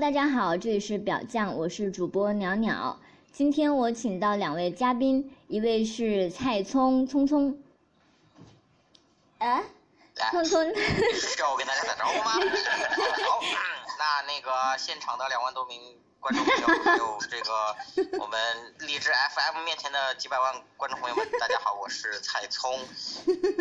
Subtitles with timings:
[0.00, 2.98] 大家好，这里是表酱，我是主播袅袅。
[3.32, 7.56] 今天我请到两位嘉宾，一位是蔡聪聪聪，
[9.38, 9.64] 啊，
[10.30, 12.32] 聪聪，需 要我跟大家打招呼吗？
[12.36, 13.40] 好，
[13.98, 15.80] 那那个现场的两万多名
[16.26, 18.36] 观众朋友，还有这个我们
[18.80, 22.76] 荔枝 FM 面前的几百万观众朋友们，大家好，我是蔡聪。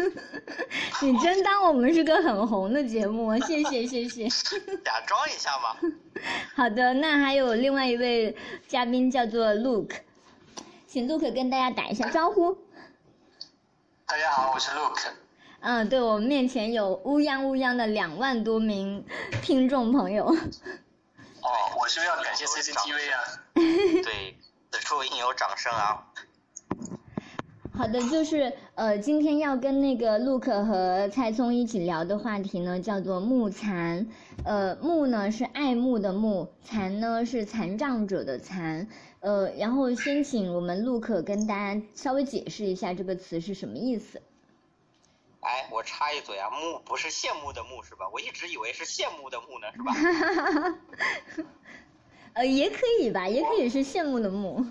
[1.03, 3.37] 你真当我们是个很红的节目？
[3.41, 4.27] 谢谢谢谢。
[4.83, 5.77] 假装一下嘛。
[6.57, 8.35] 好的，那还有另外一位
[8.67, 9.97] 嘉宾叫做 Luke，
[10.87, 12.57] 请 Luke 跟大家打一下招呼。
[14.07, 15.03] 大家好，我是 Luke。
[15.59, 19.05] 嗯，对我们面前有乌泱乌泱的两万多名
[19.43, 20.35] 听众朋友。
[21.45, 23.21] 哦，我是不是要感谢 CCTV 啊？
[23.53, 24.35] 对，
[24.71, 26.11] 此处应有掌声啊。
[27.71, 34.07] 好的，就是呃，今天要跟那个 Luke 和蔡聪一起聊的话题呢，叫做慕残。
[34.43, 38.87] 呃，慕呢是爱慕的慕，残呢是残障者的残。
[39.19, 44.21] 呃，然后先请我们 Luke 跟大家稍微解释一下这个词是什么意思。
[45.45, 48.07] 哎，我插一嘴啊，慕不是羡慕的慕是吧？
[48.11, 51.45] 我一直以为是羡慕的慕呢，是吧？
[52.33, 54.65] 呃，也可以吧，也可以是羡慕的慕。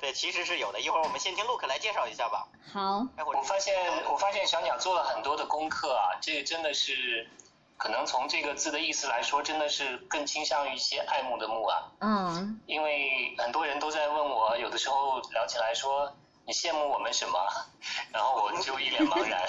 [0.00, 0.80] 对，其实是有的。
[0.80, 2.48] 一会儿我们先听 Luke 来介绍一下吧。
[2.72, 3.06] 好。
[3.16, 3.74] 哎，我发现
[4.10, 7.28] 我发现小鸟做了很多的功课啊，这真的是，
[7.76, 11.92] 可能从这个字的意思来说，真的是更倾向于一些爱慕的慕啊。
[12.00, 12.60] 嗯。
[12.66, 17.38] 因为很多人都在问我，有的时候聊起来说你羡慕我们什么，
[18.12, 19.42] 然后我就一脸茫然。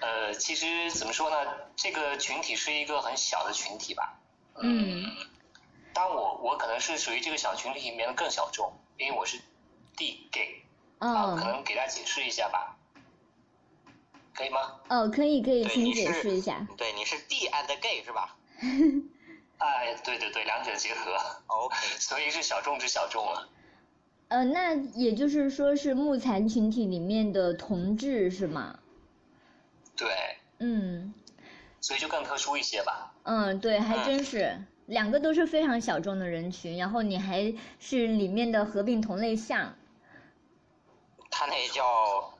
[0.00, 1.36] 呃，其实怎么说呢，
[1.76, 4.18] 这个群体是一个很小的群体吧。
[4.60, 5.04] 嗯。
[5.94, 9.40] 当我我可能是属于这个小群体里面的更小众，因为我是
[9.96, 10.62] D gay，
[10.98, 12.76] 啊，可能给大家解释一下吧，
[14.32, 14.78] 可以吗？
[14.88, 16.64] 哦，可以可以，请解释一下。
[16.76, 18.36] 对，你是 D and gay 是吧？
[19.58, 23.48] 哎，对对对，两者结合，OK，所以是小众之小众了。
[24.28, 28.78] 呃，那也就是说是木残群体里面的同志是吗？
[29.96, 30.08] 对。
[30.58, 31.14] 嗯。
[31.80, 33.14] 所以就更特殊一些吧。
[33.22, 34.58] 嗯，对，还真是。
[34.86, 39.74] 两个都是非常小众的人群，然后你还是里面的合并同类项。
[41.30, 42.34] 他那叫，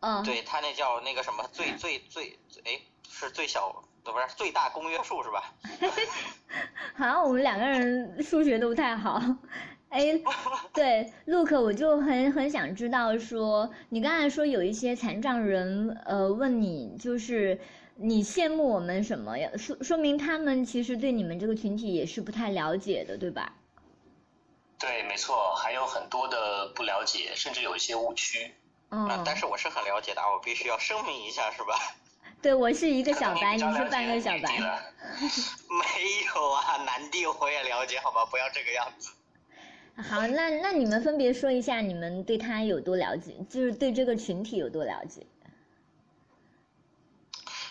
[0.00, 5.54] 嗯，对他那叫那个什么最最最哎是最小不是最大公约数是吧？
[6.94, 9.22] 好像我们两个人数学都不太好。
[9.94, 10.20] 哎，
[10.72, 17.58] 对，Look，我就很很想知道说，你刚才说有一些残障人呃问你就是。
[17.96, 19.48] 你羡慕我们什么呀？
[19.56, 23.52] 说说明他们其实对你们这个群体也是不太了解的，对吧？
[24.80, 28.52] 对，没错，还有很多的不了解，甚至有一些误区。
[28.90, 29.22] 嗯。
[29.24, 31.78] 但是我是很了解的，我必须要声明一下，是吧？
[32.42, 34.58] 对，我是一个小白，你是半个小白。
[35.70, 35.86] 没
[36.34, 39.12] 有啊，男帝我也了解，好吧，不要这个样子。
[39.96, 45.26] 好，那那你们分别说一下，你们对他有多了解，就是对这个群体有多了解。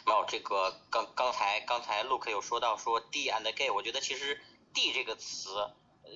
[0.06, 4.40] 没有这个，刚刚才刚才 Luke 有说到说 D and gay，我觉得其实
[4.74, 5.50] D 这个词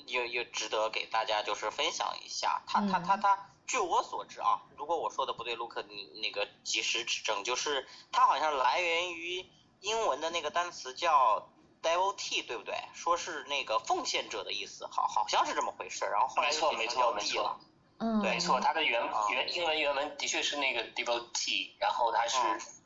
[0.07, 2.63] 又又值得给大家就是分享一下。
[2.67, 7.43] 他他他他，据我所知啊，如果我说的不对，Luke 你那个及时指正。
[7.43, 9.45] 就是它好像来源于
[9.81, 11.49] 英文的那个单词叫
[11.81, 12.75] devotee，对不对？
[12.93, 16.05] 说是那个奉献者的意思，好好像是这么回事。
[16.05, 17.59] 然后后来就变成叫 D 了。
[17.99, 19.01] 嗯，没错，它的原
[19.31, 22.37] 原英文原文的确是那个 devotee，然后它是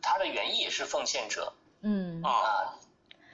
[0.02, 1.54] 它的原意也是奉献者。
[1.82, 2.80] 嗯啊，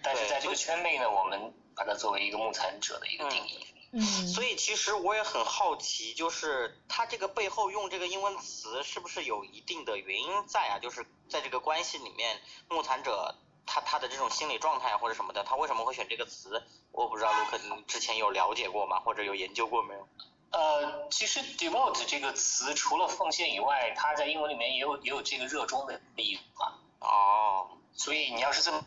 [0.01, 3.67] 但是在这个圈内呢，我们把它作为一个牧残者的一个定义。
[3.91, 10.79] 嗯，所以其实我也很好奇，就是它这个背后用这个英文词是不是有一定的原因在啊？
[10.79, 13.35] 就是在这个关系里面，牧残者
[13.67, 16.63] 他他的这种心理状态或者什么的，他为什么会选这个词？
[16.91, 18.99] 我不知道卢克你之前有了解过吗？
[19.01, 20.07] 或者有研究过没有？
[20.49, 26.73] 呃，其实 devote 这个词除了奉献以外，它在英文里面也有也有这个热衷的意思嘛。
[27.01, 28.81] 哦，所以你要是这么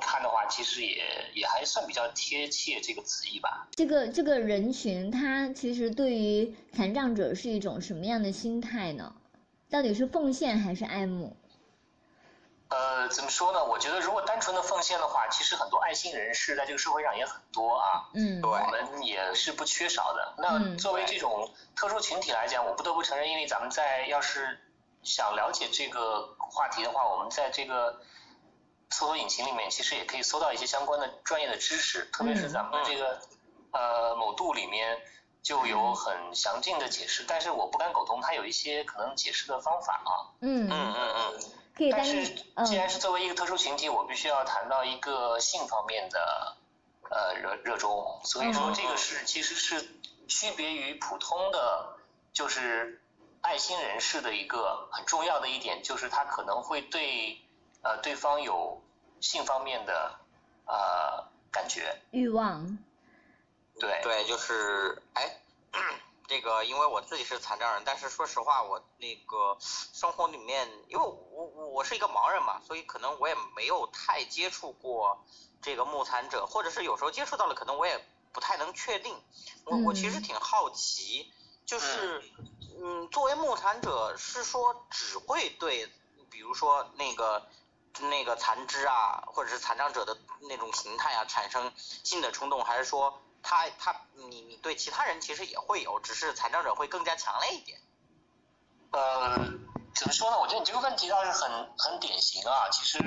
[0.00, 1.04] 看的话，其实也
[1.34, 3.68] 也还算比较贴切这个词义吧。
[3.76, 9.14] 这个这个人群，他其实对于残障者是一种什么样的心态呢？
[9.70, 11.36] 到底是奉献还是爱慕？
[12.72, 13.62] 呃，怎么说呢？
[13.62, 18.08] 我觉得如果单纯的奉献的话，其实很多爱心人士在这个社会上也很多啊。
[18.14, 20.34] 嗯，我们也是不缺少的。
[20.38, 24.58] 那作为这种特殊群体来讲，我不得不承认，因为咱们在要是
[25.02, 28.00] 想了解这个话题的话，我们在这个
[28.88, 33.20] 搜索引擎里面其实也可以搜到一些相关的专业的知识，特别是咱们的这个
[33.72, 34.98] 呃某度里面
[35.42, 37.22] 就有很详尽的解释。
[37.28, 40.32] 但是我不敢苟同，它有一些可能解释的方法啊。
[40.40, 41.40] 嗯嗯嗯嗯。
[41.74, 42.28] 可以但是
[42.66, 46.56] 既然是作为一个特殊群体，我必须要谈到一个性方面的
[47.10, 49.88] 呃热热衷，所以说这个是其实是
[50.28, 51.96] 区别于普通的，
[52.32, 53.00] 就是
[53.40, 57.40] 爱心人士的一个很重要的一点，就是他可能会对
[57.82, 58.82] 呃对方有
[59.20, 60.18] 性方面的
[60.66, 61.96] 呃感觉。
[62.10, 62.78] 欲望。
[63.80, 64.00] 对。
[64.02, 65.38] 对，就是哎，
[66.28, 75.24] 这个因为我自己是残障人，但是说实话，我那个生活里面，因为我我我是一个盲人嘛，所以可能我也没有太接触过
[75.60, 78.02] 这个目残者，或者是有时候接触到了，可能我也
[78.32, 79.20] 不太能确定。
[79.64, 81.30] 我我其实挺好奇，
[81.66, 82.22] 就是
[82.80, 85.86] 嗯，作为目残者，是说只会对，
[86.30, 87.46] 比如说那个
[88.00, 90.16] 那个残肢啊，或者是残障者的
[90.48, 93.20] 那种形态啊，产生性的冲动，还是说？
[93.42, 97.80] 他他你你对其他人其实也会有，只是残障者会更加强烈一点。
[98.92, 99.36] 呃，
[99.94, 100.38] 怎么说呢？
[100.38, 102.68] 我觉得你这个问题倒是很很典型啊。
[102.70, 102.98] 其实，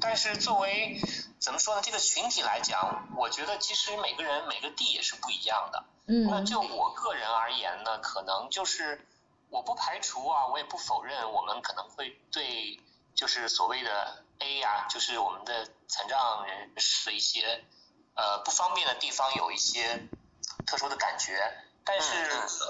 [0.00, 1.00] 但是作为
[1.40, 1.82] 怎么说呢？
[1.82, 5.84] 这个群体来讲，我觉得其实每个人每个地也是不一样的。
[6.06, 6.26] 嗯。
[6.30, 9.06] 那就我个人而言呢，可能就是
[9.50, 12.80] 我不排除啊，我也不否认，我们可能会对
[13.14, 17.64] 就是所谓的 A 呀，就是我们的残障人士的一些。
[18.14, 20.08] 呃，不方便的地方有一些
[20.66, 21.38] 特殊的感觉，
[21.84, 22.14] 但是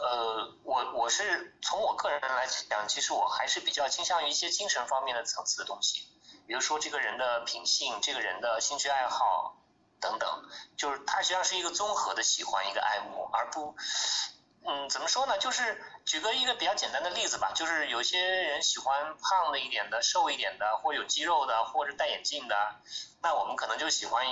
[0.02, 6.08] 呃，我我是从我个人来讲，其实我还是比较倾向于一些精神方面的层次的东西，
[6.46, 9.56] 比如说这个人的品性，这个人的兴趣爱好
[10.00, 10.42] 等等，
[10.76, 13.76] 就是他实际上是一个综合的喜欢一个爱慕，而不，
[14.66, 15.38] 嗯，怎么说呢？
[15.38, 22.80] 就是举个一个比较简单的例子吧，就是有些人喜欢胖的一点的、瘦一点的，或有肌肉的，或者戴眼镜的，
[23.20, 24.26] 那我们可能就喜欢。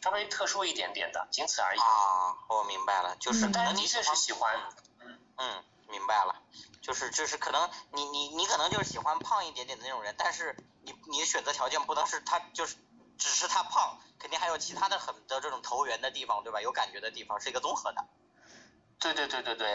[0.00, 1.80] 稍微特殊一点点的，仅此而已。
[1.80, 4.54] 啊，我明白了，就是可能的确是喜欢。
[5.00, 6.36] 嗯嗯，明白了，
[6.80, 12.76] 就是就是可能你你你可能就是喜欢胖一点点的那种人，但是你你的选择条件不能是他就是
[13.18, 16.60] 只是他胖，肯定还有其他的很多这种投缘的地方，对吧？
[16.60, 18.04] 有感觉的地方是一个综合的。
[19.02, 19.66] 对对对对对。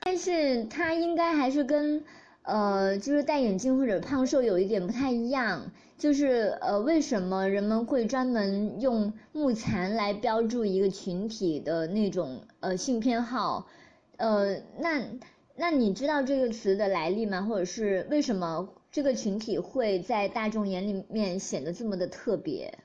[0.00, 2.04] 但是他应该还是跟
[2.42, 5.72] 呃就是戴眼镜或者胖瘦有一点不太一样。
[5.96, 13.68] 就是呃，为什么人们会专门用木残来标注一个群体的那种呃性偏好？
[14.16, 15.02] 呃，那
[15.54, 17.42] 那你知道这个词的来历吗？
[17.42, 22.76] 或者是为什么这个群体会在大众眼里面显得这么的特别？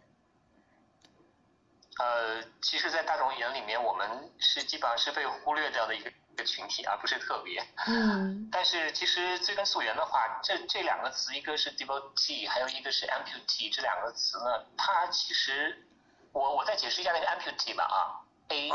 [2.00, 6.20] 呃，其实，在大众眼里面，我们是基本上是被忽略掉的一个一个。
[6.46, 15.86] 群体而不是特别，嗯，但是其实追根溯源的话，这这两个词，一个是 devotee，还有一个是 amputee，这两个词呢，它其实，
[16.32, 18.72] 我我再解释一下那个 amputee 吧啊，a，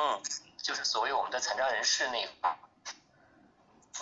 [0.62, 2.32] 就是所谓我们的残障人士那个，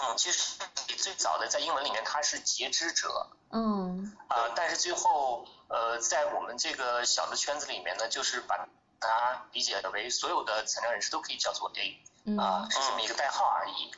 [0.02, 0.58] 嗯，其实
[0.98, 8.68] 最早的在英文里面它是截肢者，嗯，啊，但是最后呃在我们这个小的圈子里面呢，就是把
[9.02, 12.02] 它理解为所有的残障人士都可以叫做 a。
[12.38, 13.90] 啊，是这么一个代号而已。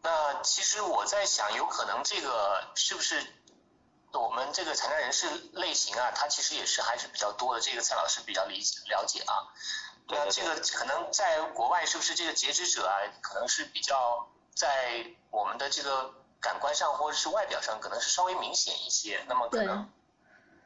[0.00, 3.26] 那其实我在想，有可能这个是不是
[4.12, 6.12] 我们这个残障人士类型啊？
[6.14, 7.60] 它其实也是还是比较多的。
[7.60, 9.34] 这个蔡老师比较理了解啊。
[10.06, 19.24] 那这个可能在国外是不是这个截肢者啊，可能是比较在我们的这个感官上或者是外表上，可能是稍微明显一些。
[19.26, 19.90] 那么可能，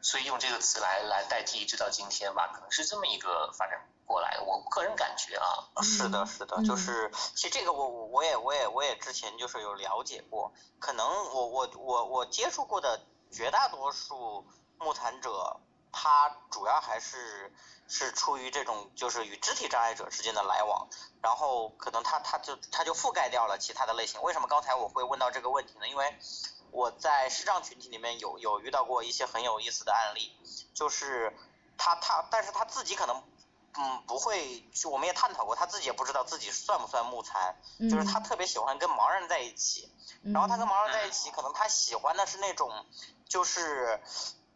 [0.02, 3.87] 所以用这个词来来代替，直到今天吧，可能是这么一个发展。
[4.06, 14.45] 过来，我个人感觉啊，是的，是的，就是其实这个我我我也我也我也之前就是有了解过，可能我我我我接触过的绝大多数
[14.78, 15.61] 木残者，
[15.92, 17.54] 他主要还是
[17.87, 20.88] 是出于这种就是与肢体障碍者之间的来往，
[21.23, 24.21] 然后可能他他就他就覆盖掉了其他的类型。
[24.23, 25.87] 为什么刚才我会问到这个问题呢？
[25.87, 26.19] 因为
[26.72, 30.32] 我在视障群体里面有有遇到过一些很有意思的案例，
[30.74, 31.36] 就是
[31.76, 33.22] 他他但是他自己可能。
[33.78, 37.54] 嗯，不会，就我们也探讨过，他自己也不知道自己算不算木残，
[37.88, 39.88] 就是他特别喜欢跟盲人在一起，
[40.24, 42.84] 然后他跟盲人在一起，可能他喜欢的是那种，
[43.28, 44.00] 就是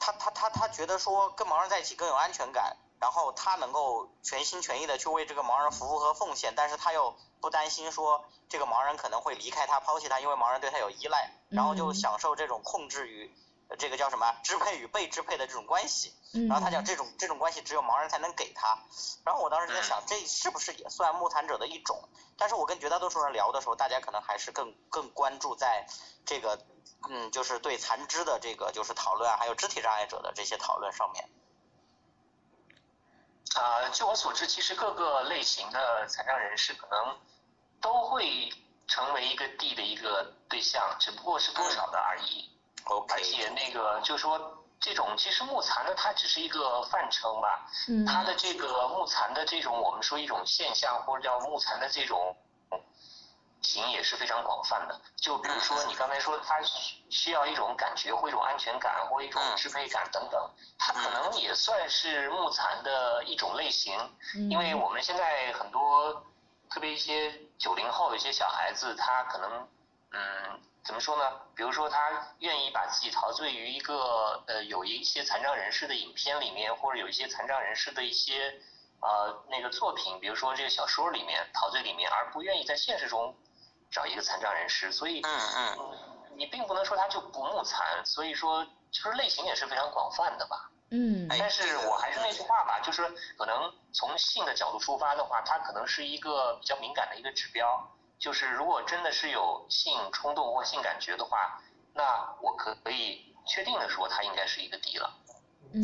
[0.01, 13.31] 他他他他觉得说跟盲人在一起更有安全感，然后他能够全心全意的去为这个盲人服务和奉献，但是他又不担心说这个盲人可能会离开他抛弃他，因为盲人对他有依赖，然后就享受这种控制与。
[13.79, 14.35] 这个叫什么？
[14.43, 16.15] 支配与被支配的这种关系。
[16.49, 18.79] 然后他讲这种这种关系只有盲人才能给他。
[19.25, 22.09] 然后我当时就在想，这是不是也算木残者的一种？
[22.39, 25.87] 但是我跟绝大多数人聊的时候，大家可能还是更更关注在
[26.25, 26.59] 这个，
[27.11, 31.29] 嗯，就是对残肢的这个就是讨论啊，还有肢体障碍者的这些讨论上面。
[33.55, 37.17] 啊，据我所知，其实各个类型的残障人士可能
[37.81, 38.53] 都会
[38.89, 42.51] 成为一个 D 的一个对象，只不过是多少的而已。
[43.09, 47.71] 而且那个就是说，这种其实木残呢，它只是一个泛称吧。
[47.89, 48.05] 嗯。
[48.05, 52.37] 它的这个木残的这种，我们说一种现象，或者叫木残的这种
[53.65, 55.01] 型也是非常广泛的。
[55.17, 63.99] 就比如说你刚才说，他需需要一种感觉或一种安全感或一种支配感等等，它可能也算是木残的一种类型。
[64.37, 64.51] 嗯。
[64.51, 66.25] 因为我们现在很多，
[66.71, 69.69] 特别一些九零后一些小孩子，他可能
[70.13, 70.61] 嗯。
[70.85, 71.25] 怎么说呢？
[71.57, 78.61] 比如说，他愿意把自己陶醉于一个呃有一些残障人士的影片里面，或者有一些残障人士的一些
[79.01, 83.35] 呃那个作品，比如说这个小说里面陶醉里面，而不愿意在现实中
[83.95, 84.91] 找一个残障人士。
[84.93, 85.99] 所以，嗯嗯，
[86.37, 88.05] 你并不能说他就不慕残。
[88.05, 90.69] 所以说，其实类型也是非常广泛的吧。
[90.91, 91.29] 嗯。
[91.39, 93.09] 但是我还是那句话吧，就是
[93.39, 97.89] 可能从性的角度出发的话，它可能是一个比较敏感的一个指标。
[98.19, 101.61] 就是如果真的是有性冲动或性感觉的话，
[101.93, 105.15] 那我可以确定的说，它应该是一个 D 了。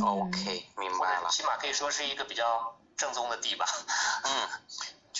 [0.00, 1.28] OK，明白了。
[1.30, 3.66] 起码可以说是一个比较正宗的 D 吧。
[4.24, 4.48] 嗯，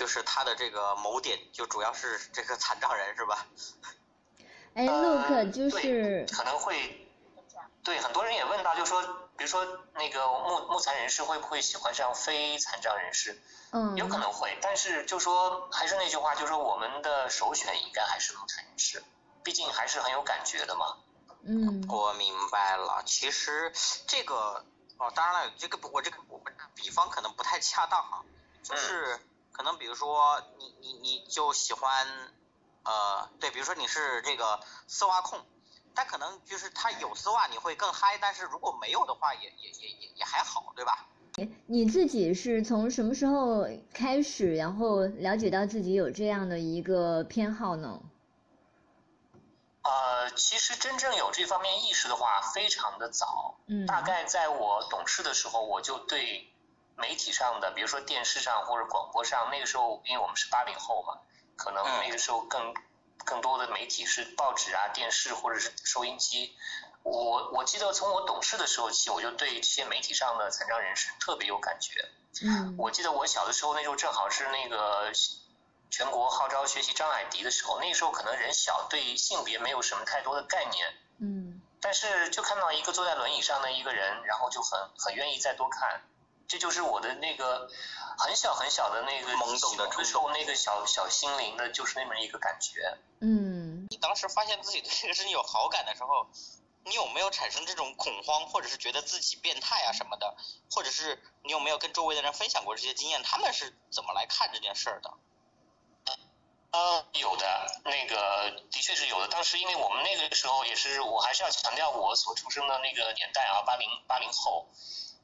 [0.00, 3.46] 就是他的这个谋点就主要是这个残障人是吧？
[4.72, 7.06] 哎，Look，就是可能会
[7.84, 9.02] 对很多人也问到，就说
[9.36, 13.42] 比如说那个木木残人士会不会喜欢上非残障人士？
[13.72, 19.04] 嗯，有可能会，但是就说还是那句话，就说我们的首选应该还是木残人士，
[19.44, 20.96] 毕竟还是很有感觉的嘛。
[21.42, 23.02] 嗯，我明白了。
[23.04, 23.70] 其实
[24.06, 24.64] 这个
[24.96, 28.24] 哦，当然了，这个我这个我们比方可能不太恰当哈，
[28.62, 29.20] 就是
[29.60, 32.06] 可能比如说你你你就喜欢
[32.82, 35.38] 呃对，比如说你是这个丝袜控，
[35.94, 41.06] 但可能就是他有丝袜你会更嗨，但是如果没有的话也也也也也还好，对吧？
[41.66, 48.00] 你自己是从什么时候开始，然后了解到自己有这样的一个偏好呢？
[49.82, 53.56] 呃，其实真正有这方面意识的话，非常的早。
[53.66, 53.84] 嗯。
[53.84, 56.49] 大概在我懂事的时候，我就对
[57.00, 61.18] 媒体上的，比如说电视上或者广播上，那个时候因为我们是八零后嘛，
[61.56, 62.74] 可能那个时候更
[63.24, 66.54] 更多的媒体是报纸啊、电视或者是收音机。
[67.02, 72.08] 我我记得从我懂事的时候起，我就对这些媒体上的残障人士特别有感觉。
[72.42, 72.76] 嗯。
[72.78, 75.10] 我记得我小的时候，那时候正好是那个
[75.90, 80.86] 全国号召学习张海迪的时候，那个时候可能人小，对性别没有什么太多的概念。
[81.20, 81.62] 嗯。
[81.80, 86.02] 但是就看到一个坐在轮椅上的一个人，然后就很很愿意再多看，
[86.50, 87.70] 这就是我的那个
[88.18, 92.98] 很小很小的那个懵懂的时候那个小小心灵的，就是那么一个感觉。
[93.20, 93.86] 嗯。
[93.88, 96.26] 你当时发现自己对这个事情有好感的时候。
[96.82, 100.34] 你有没有产生这种恐慌，或者是觉得自己变态啊什么的，
[100.70, 103.22] 或者是你有没有跟周围的人分享过这些经验？
[103.22, 105.12] 他们是怎么来看这件事儿的？
[106.72, 109.28] 呃，有的，那个的确是有的。
[109.28, 114.66] 当时因为我们那个时候也是，我还是要强调我所出生的那个年代啊，八零八零后，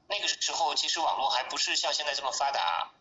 [0.09, 2.93] 那个时候其实网络还不是像现在这么发达。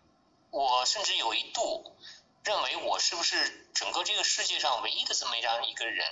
[0.51, 1.95] 我甚至有一度
[2.43, 6.05] 认为我是不是整个这个世界上唯一的这么样一个人。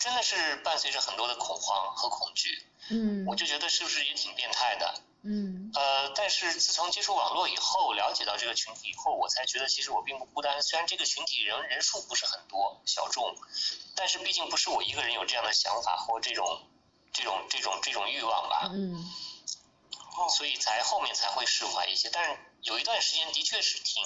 [0.00, 10.60] 真的是伴随着很多的恐慌和恐惧，嗯，我就觉得是不是也挺变态的，嗯，呃，但是自从接触网络以后，了解到这个群体以后，我才觉得其实我并不孤单。
[10.62, 13.36] 虽然这个群体人人数不是很多，小众，
[13.94, 16.66] 但是毕竟不是我一个人有这样的想法或这种
[17.12, 18.96] 这种这种这种欲望吧，嗯，
[20.28, 22.10] 所以才后面才会释怀一些。
[22.12, 24.02] 但是有一段时间的确是挺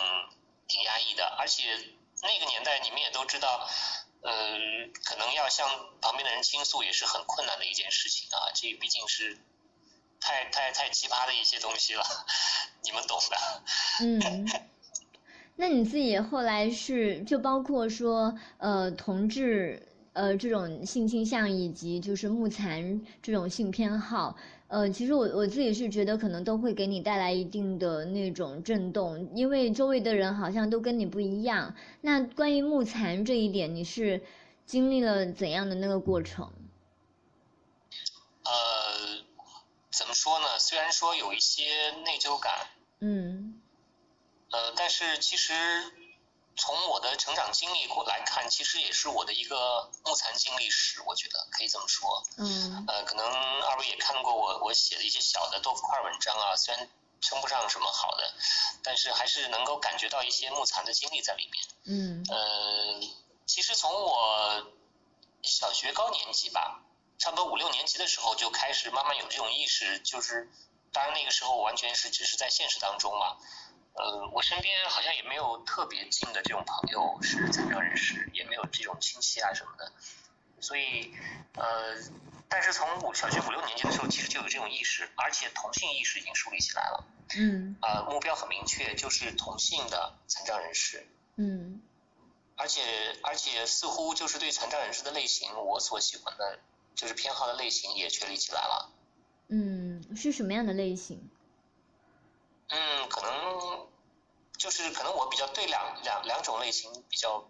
[0.66, 1.62] 挺压抑的，而且
[2.22, 3.68] 那个年代你们也都知道。
[4.20, 4.58] 呃，
[5.04, 5.68] 可能要向
[6.00, 9.38] 旁边的人倾诉也是很困难的一件事情啊，这毕竟是
[10.20, 12.04] 太太太奇葩的一些东西了，
[12.82, 13.62] 你们懂的。
[14.00, 14.68] 嗯，
[15.54, 24.36] 那你自己后来是就包括说呃同志呃这种性倾向以及就是木残这种性偏好。
[24.68, 31.75] 呃，其实我我自己是觉得可能都会给你带来一定的那种震动，因为周围的人好像都跟你不一样。
[32.02, 34.22] 那关于木残这一点，你是
[34.66, 36.52] 经历了怎样的那个过程？
[38.44, 39.25] 呃，
[39.90, 40.46] 怎么说呢？
[40.58, 41.62] 虽然说有一些
[42.04, 42.52] 内疚感，
[43.00, 43.60] 嗯，
[44.50, 45.54] 呃，但是其实。
[46.58, 52.22] 从我的成长经历过来看，其实也是我的一个木残经历史，我觉得可以这么说。
[52.36, 52.84] 嗯。
[52.88, 53.24] 呃，可能
[53.62, 58.34] 二位也看过我我写的一些小的豆腐块文章啊，虽然称不上什么好的，
[58.82, 61.64] 但是还是能够感觉到一些木残的经历在里面。
[61.84, 62.26] 嗯。
[62.28, 63.00] 呃，
[63.46, 64.66] 其实从我
[65.44, 66.82] 小学高年级吧，
[67.18, 70.50] 差不多五六年级的时候就开始慢慢有这种意识，就是
[70.92, 73.36] 当然那个时候完全是只是在现实当中嘛。
[73.98, 79.92] 呃，我身边好像也没有特别近的这种朋友是残障人士，也没有这种亲戚啊什么的，
[80.60, 81.12] 所以
[81.54, 81.96] 呃，
[82.48, 87.04] 但是从五小学五六年级的时候，其实就有这种意识，而且同性意识已经树立起来了。
[87.36, 87.76] 嗯。
[87.82, 91.06] 呃，目标很明确，就是同性的残障人士。
[91.36, 91.82] 嗯。
[92.56, 92.82] 而且
[93.22, 96.58] 而且似乎就是对残障人士的类型，我所喜欢的，
[96.94, 98.92] 就是偏好的类型也确立起来了。
[99.48, 101.30] 嗯，是什么样的类型？
[102.68, 103.87] 嗯，可能
[104.56, 107.44] 就是可能我比较对两两两种类型比较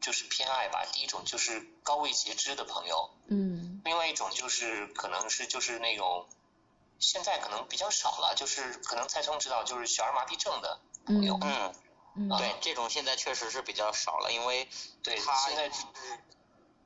[0.00, 0.84] 就是偏爱吧。
[0.92, 3.10] 第一种就是高位截肢的朋友。
[3.28, 3.80] 嗯。
[3.84, 6.26] 另外一种就是可能是就是那种
[6.98, 11.38] 现在可能比较少了，就是可能蔡聪知道就是小儿麻痹症的朋友。
[11.42, 11.74] 嗯。
[12.16, 14.68] 嗯，对，这种现在确实是比较少了，因为
[15.02, 15.84] 对他现在是，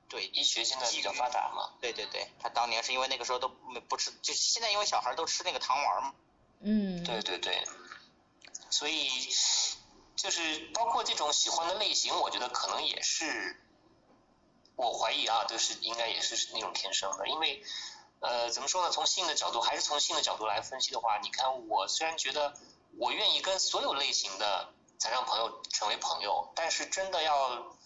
[0.09, 1.68] 对医学现在比较发达嘛。
[1.83, 6.14] 对对对，他当年是因为那个时候都没不吃，就现在因为小孩都吃那个糖丸嘛。
[6.61, 7.03] 嗯。
[7.05, 7.67] 对对对，
[8.71, 9.09] 所以
[10.17, 13.61] 就是包括这种喜欢的类型，我觉得可能也是，
[14.77, 17.62] 我怀疑啊，就是应该也是那种天生的，因为
[18.21, 18.91] 呃怎么说呢？
[18.91, 22.55] 从性的角度，还是从性的角度来分析的话，你看我虽然觉得
[22.97, 24.73] 我愿意跟所有类型的。
[25.00, 27.77] 才让朋友成为朋友，但是真的要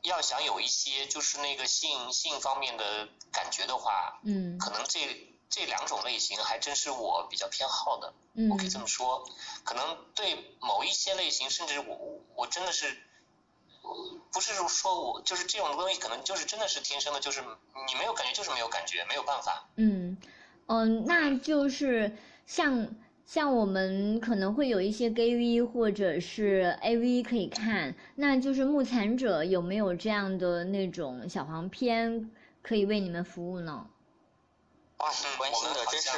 [0.00, 4.98] 要想有一些就是那个性性方面的感觉的话，嗯，可能这
[5.52, 9.28] 这两种类型还真是我比较偏好的，嗯，我可以这么说，
[9.62, 12.96] 可能对某一些类型，甚至我我真的是
[14.32, 17.40] 不是说我就是这种东西，可能就是真的是天生的，就是
[17.86, 19.68] 你没有感觉就是没有感觉，没有办法。
[19.76, 20.16] 嗯
[20.66, 22.16] 嗯，那就是
[22.46, 22.88] 像。
[23.24, 32.30] 像我们可能会有一些 gay V 或者是 AV 可以看，那就是目残者有没有这样的那种小黄片
[32.60, 33.86] 可以为你们服务呢？
[35.02, 36.10] 哇，关心的真是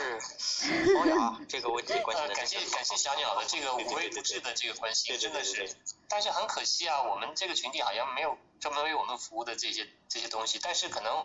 [0.98, 2.34] 好呀，这个问题关心的。
[2.34, 5.74] 感谢感谢小鸟的这个无微不至的这个关心，真的是。
[6.08, 10.60] 但是很可惜啊，我们这个群体好像没有专门为我们服务的这些这些东西。
[10.62, 11.24] 但是可能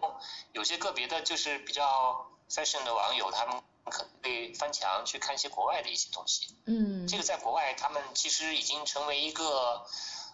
[0.53, 3.61] 有些个别的，就是比较 fashion 的网友，他们。
[3.85, 9.83] 可能会翻墙去看一些国外的一些东西，嗯，这个在国外他们其实已经成为一个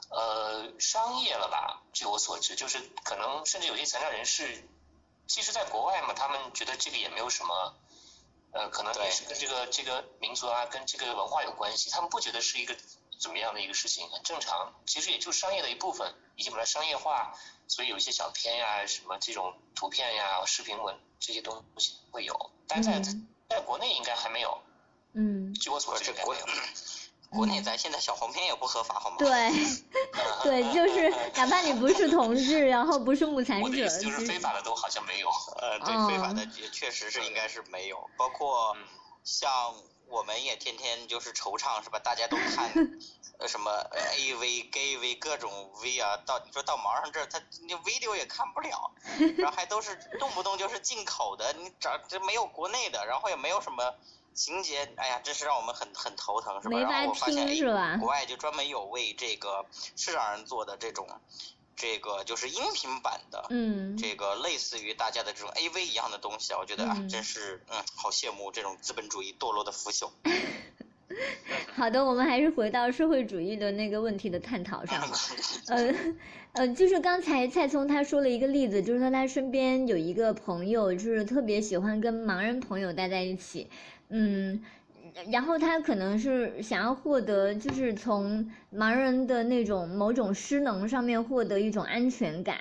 [0.09, 1.81] 呃商业了吧？
[1.93, 4.67] 据我所知，就是可能甚至有些残障人士，
[5.27, 7.75] 其实，在国外嘛，他们觉得这个也没有什么，
[8.51, 12.75] 呃，可能也是跟这个这个民族啊，跟这个文化有关系，他们不觉得是一个
[13.19, 14.73] 怎么样的一个事情，很正常。
[14.85, 17.33] 其实也就是商业的一部分，已经把它商业化，
[17.67, 23.01] 所以有一些小片呀、什么这种图片呀、视频文这些东西会有，但在。
[23.47, 24.59] 在国内应该还没有，
[25.13, 26.33] 嗯，据我所知，国
[27.35, 29.17] 国内咱现在小黄片也不合法，好吗？
[29.19, 29.51] 对，
[30.43, 35.29] 对，就是哪怕你不是 同志，然后不是目残者，就是非法的都好像没有。
[35.57, 38.75] 呃，对，非法的也确实是应该是没有，包括
[39.23, 39.51] 像
[40.07, 41.99] 我们也天天就是惆怅是吧？
[41.99, 42.71] 大家都看。
[43.37, 43.69] 呃，什么
[44.17, 48.89] A V、Gay V 各种 V 啊，到你说到毛上这儿，他那 video 也看不了，
[49.37, 53.93] 然后还都是动不动就是进口的，你找这没有国内的，然后也没有什么
[54.35, 56.77] 情节，哎呀，真是让我们很很头疼，是吧？
[56.79, 61.07] 然后我发现哎，国外就专门有为这个市场人做的这种，
[61.75, 70.11] 这个就是音频版的，嗯，这个类似于大家的这种 A V 一样的东西啊，我觉得啊，真是嗯，好羡慕这种资本主义堕落的腐朽。
[71.75, 75.01] 好的，我们还是回到社会主义的那个问题的探讨上。
[75.67, 75.93] 呃
[76.53, 83.67] 呃，就是刚才蔡聪他说了一个例子，就是说他身边有一个朋友，就是特别喜欢跟盲人朋友待在一起，
[84.09, 84.61] 嗯，
[85.29, 92.57] 然后他可能是想要获得，就是从盲人的那种某种失能上面获得一种安全感。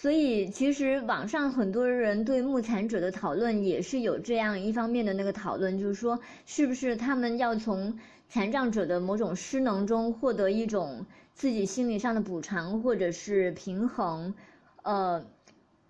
[0.00, 14.36] 所以其实网上很多人对目残者的讨论也是有这样一方面的那个讨论，就是说是不是他们要从残障者的某种失能中获得一种自己心理上的补偿或者是平衡，
[14.84, 15.26] 呃，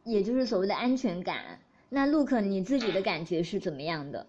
[0.04, 1.60] 也就是所谓的安全感。
[1.90, 4.26] 那 Look 你自己的感觉是怎么样的？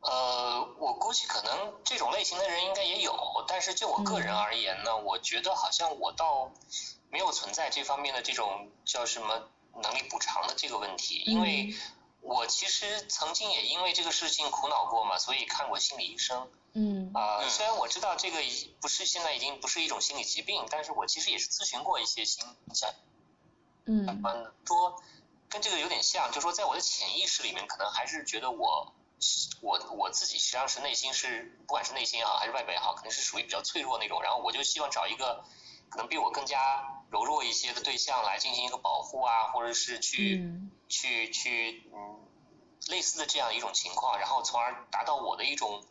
[0.00, 3.12] 呃，我估计可能这种类型的人应该也有，
[3.48, 6.52] 但是就我个人而言呢，我觉得好像我倒。
[7.10, 9.48] 没有存在这方面的这种叫什么
[9.82, 11.74] 能力补偿的这个问题，因为
[12.20, 16.50] 我其实曾经也因为这个事情苦恼过嘛，所以看过心理医生。
[16.74, 17.10] 嗯。
[17.14, 18.38] 啊，虽然我知道这个
[18.80, 22.44] 不是现在已经不是一种心理疾病，但是我其实也是咨询过一些心
[22.74, 22.92] 像，
[23.86, 25.00] 嗯，说
[25.48, 28.92] 跟这个有点像，就说在我的潜意识里面，可能还是觉得我
[29.62, 35.44] 我我自己实际上是内心是不管是内心也好还是外表也好，肯定是属于比较脆弱那种，然后我就希望找一个
[35.88, 36.96] 可能比我更加。
[37.10, 40.44] 柔弱一些的对象来进行一个保护啊，或者是去
[40.88, 42.20] 去去嗯
[42.88, 45.84] 类似的这样一种情况，然后从而达到我的一种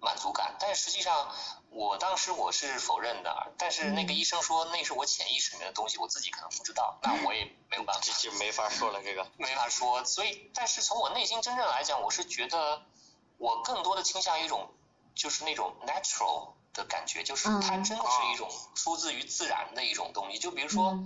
[0.00, 0.56] 满足感。
[0.58, 1.32] 但实际上，
[1.70, 10.04] 我当时我是否认的，但是那个医生说那是我潜意识里面的东西，我自己可能不知道，那我也没有办法， 这就没法说了这个， 没法说。
[10.04, 12.82] 所以，但是从我内心真正来讲，我是觉得
[13.38, 14.72] 我更多的倾向于一种
[15.14, 20.38] 就是那种 natural 的感觉，就是它真的是一种出自于自然的一种东西。
[20.38, 20.98] 就比如说，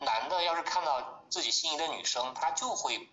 [0.00, 3.08] 男的要是看到自己心仪的女生，他就会。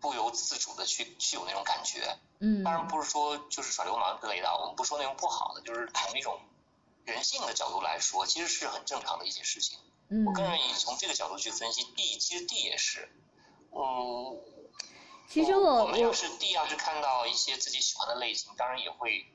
[0.00, 6.38] 不由自主的去去有那种感觉，嗯，当然不是说就是耍流氓之类的，我们不说那种不好的，就是从一种
[7.06, 9.78] 人性的角度来说，其实是很正常的一件事情。
[10.10, 13.08] 嗯，我更愿意从这个角度去分析 D，其实 D 也是，
[13.70, 14.38] 嗯，
[15.28, 19.26] 其实我我们要是 D 要是看到一些自己喜欢的类型，当然也会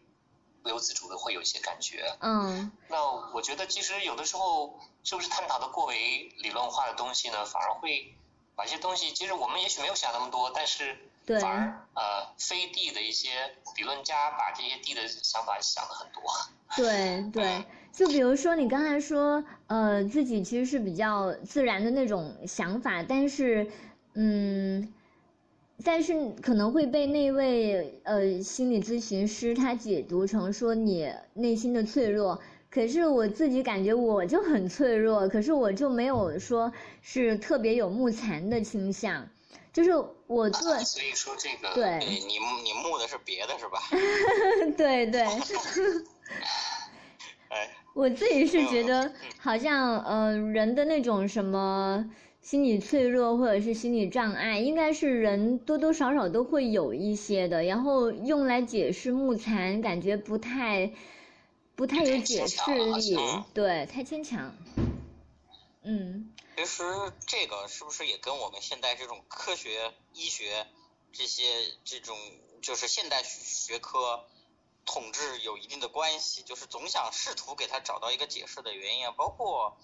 [0.63, 2.15] 不由自主的会有一些感觉。
[2.21, 8.13] 嗯，那我觉得其实有的时候是不是探讨的过为理论化的东西呢，反而会。
[8.55, 10.93] 把一些东西，其实我们也许没有想那么多，但是
[11.39, 16.21] 反而呃非地的一些理论家把这些地的想法想的很多。
[16.75, 23.71] 对对，就比如说你刚才说呃自己其实是比较自然的那种想法，但是
[24.15, 24.93] 嗯，
[25.83, 32.39] 但是可能会被那位呃心理咨询师他解读成说你内心的脆弱。
[32.69, 39.27] 可是我自己感觉我就很脆弱，可是我就没有说是特别有木残的倾向，
[39.73, 39.91] 就是
[40.27, 42.37] 我对，所以说这个，对，你你
[42.83, 43.79] 木的是别的是吧？
[44.77, 45.21] 对 对。
[47.49, 47.69] 哎。
[47.95, 52.05] 我自己是觉得，好像呃人的那种什么
[52.41, 60.91] 心理脆弱或者是心理障碍，应该是人多多少少都会有一些的，然后用来解释木残，感觉不太。
[61.75, 63.15] 不太有解释力，
[63.53, 64.53] 对，太牵强。
[65.81, 66.29] 嗯。
[66.57, 66.83] 其实
[67.25, 70.67] 这个是不是也跟我们现在这种科学医学
[71.13, 71.43] 这些
[71.85, 72.17] 这种
[72.61, 74.25] 就是现代学科
[74.85, 76.41] 统治有一定的关系？
[76.43, 79.77] 就是总想试图给他找到一个解释的原因，包括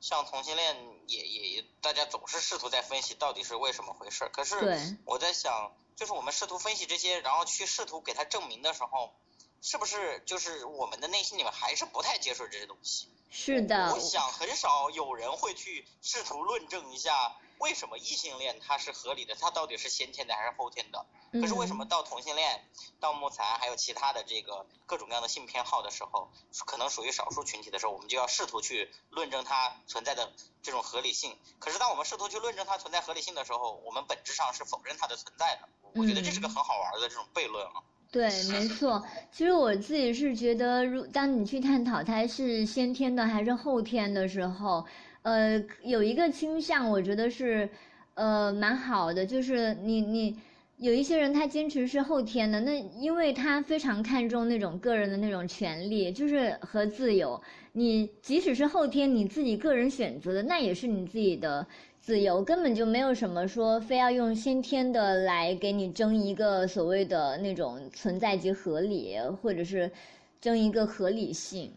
[0.00, 4.28] 像同性恋也也大家总是试图在分析到底是为什么回事。
[4.32, 9.12] 可是我在想，就是我们试图分析这些，然后去试图给他证明的时候。
[9.62, 13.10] 是不是就是我们的内心里面还是不太接受这些东西？
[13.30, 13.92] 是的。
[13.92, 21.06] 我想很少有人会去试图论证一下为什么异性恋它是合理的，它到底是先天的还是后天的？
[21.32, 22.64] 可是为什么到同性恋、
[22.98, 26.28] 到木残还有其他的这个各种各样的性偏好的时候，
[26.66, 31.36] 可能属于少数群体的时候，我们就要试图去论证它存在的这种合理性？
[31.58, 35.68] 可是当我们试图去论证它存在合理性的时候，我们本质上是否认它的存在的？
[35.94, 37.74] 我觉得这是个很好玩的这种悖论啊。
[38.10, 39.06] 对，没错。
[39.30, 44.84] 其实我自己是觉得，如当你去探讨它是先天的还是后天的时候，
[45.22, 47.68] 呃，有一个倾向，我觉得是，
[48.14, 49.24] 呃，蛮好的。
[49.26, 50.36] 就是你你
[50.78, 57.40] 有一些人他坚持是后天的，那因为他非常看重那种个人的那种权利，就是和自由。
[57.72, 61.66] 你即使是后天你自己个人选择的，那也是你自己的。
[62.02, 69.88] 自由根本就没有什么说非要用先天的来给你争一个所谓的那种存在即合理，或者是
[70.40, 71.70] 争一个合理性。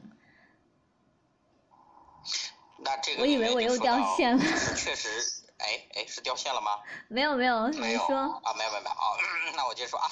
[2.83, 4.43] 那这个我以为我又掉线了。
[4.75, 6.79] 确实，哎哎，是掉线了吗？
[7.07, 8.15] 没有没有，没说。
[8.43, 9.17] 啊，没有没有没有啊，
[9.55, 10.11] 那我接着说啊，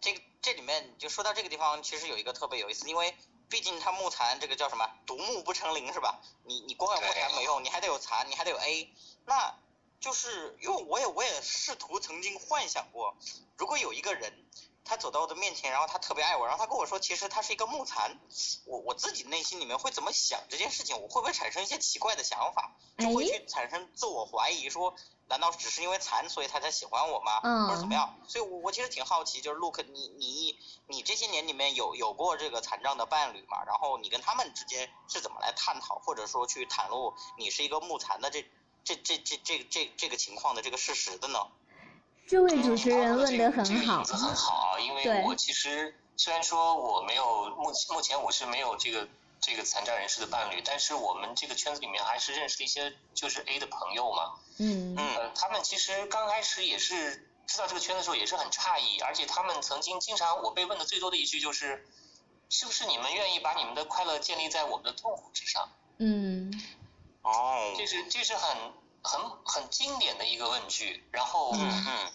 [0.00, 3.14] 这个这里面就说到这个地方，其实有一个特别有意思，因为
[3.48, 6.18] 毕竟它木残这个叫什么，独木不成林是吧？
[6.44, 8.92] 你你光有木残没用，你还得有残，你还得有 A。
[9.26, 9.54] 那
[10.00, 13.14] 就是因为我也我也试图曾经幻想过，
[13.56, 14.32] 如果有一个人
[14.84, 18.18] 他走到我的面前，然后他特别爱我，然后他跟我说其实他是一个木残，
[18.66, 21.00] 我我自己内心里面会怎么想这件事情？
[21.00, 22.76] 我会不会产生一些奇怪的想法？
[22.98, 24.94] 就会去产生自我怀疑，说
[25.28, 27.40] 难道只是因为残所以他才喜欢我吗？
[27.66, 28.16] 或者怎么样？
[28.28, 30.56] 所以我我其实挺好奇，就是 Look 你你
[30.86, 33.64] 你这些年里面有有过这个残障的伴侣嘛？
[33.64, 38.46] 然后你跟他们之间是怎么来探讨，或者说去袒露你是一个木残的这？
[38.86, 41.40] 这这这这这这个情况的这个事实的呢？
[42.28, 44.04] 这位主持人问的很好。
[44.04, 49.08] 这个很好啊，因为我其实虽然说我没有目目前我是没有这个
[49.40, 54.34] 这个残障人士的伴侣，但是我们这个圈子里面还是认识了一些就是 A 的朋友嘛。
[54.58, 54.94] 嗯。
[54.96, 61.84] 呃，他们其实刚开始也是知道这个圈子的时候也是很诧异，而且他们曾经经常我被问的最多的一句就是，
[62.48, 65.68] 是不是你们愿意把你们的快乐建立在我们的痛苦之上？
[65.98, 66.52] 嗯。
[67.26, 68.56] 哦，这是这是很
[69.02, 72.12] 很很经典的一个问句，然后，嗯嗯。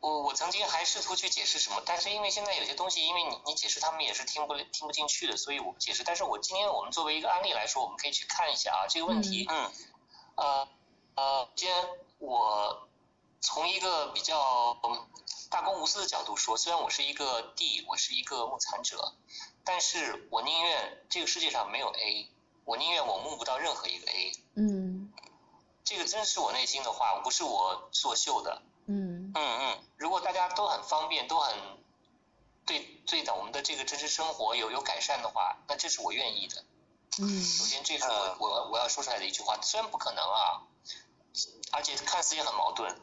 [0.00, 6.02] 我我曾经还试图去解释什么，但是因为现在有些东西，因为你你解释他们也是听不听不进去的，所以我不解释。
[6.04, 9.70] 但是我今天我们作为一个案例来说，我们可以去看一下啊这个问题，嗯，
[10.36, 10.68] 呃
[11.16, 11.86] 呃，今天
[12.18, 12.88] 我
[13.42, 14.78] 从一个比较
[15.50, 19.12] 大公无私的角度说，虽然我是一个 D，我是一个目残者，
[19.64, 22.26] 但是我宁愿这个世界上没有 A，
[22.64, 24.32] 我宁愿我目不到任何一个 A。
[24.54, 25.12] 嗯。
[25.84, 28.62] 这个真是我内心的话，不是我作秀的。
[28.86, 29.32] 嗯。
[29.34, 29.78] 嗯嗯。
[29.96, 31.56] 如果大家都很方便，都很
[32.66, 36.64] 对对的，我们的这个真实生活有有改善的话，那这是我愿意的。
[37.18, 37.42] 嗯。
[37.42, 40.62] 首先，这是我我我要说出来的一句话，虽然不可能啊，
[41.72, 43.00] 而且看似也很矛盾。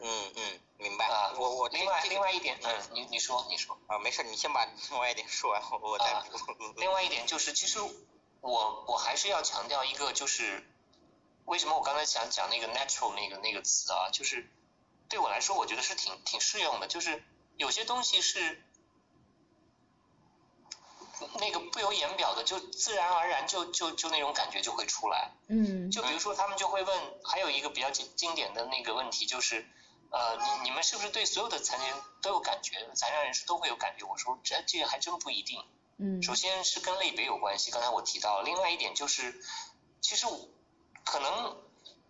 [0.00, 1.32] 嗯嗯，明白啊。
[1.36, 6.38] 我我另外另外一点，嗯，你你说你说啊，没事，你先把另外一点说完，我我再补。
[6.76, 7.80] 另外一点就是，其实
[8.40, 10.64] 我我还是要强调一个，就是
[11.44, 14.50] 为什么我刚才想讲那个 natural 那个那个词啊，就是
[15.08, 17.22] 对我来说，我觉得是挺挺适用的，就是
[17.56, 18.62] 有些东西是
[21.40, 25.32] 那个不由言表的，就自然而然就就就那种感觉就会出来。
[25.48, 25.90] 嗯。
[25.90, 29.66] 就比如说，他们就会问，还有一个比较经经典的那个问题就是。
[30.10, 32.78] 呃，你你们是不是对所有的残疾人都有感觉？
[32.94, 34.06] 残障人士都会有感觉？
[34.06, 35.62] 我说这这个还真不一定。
[35.98, 36.22] 嗯。
[36.22, 38.40] 首先是跟类别有关系，刚才我提到。
[38.42, 39.40] 另外一点就是，
[40.00, 40.26] 其实
[41.04, 41.56] 可能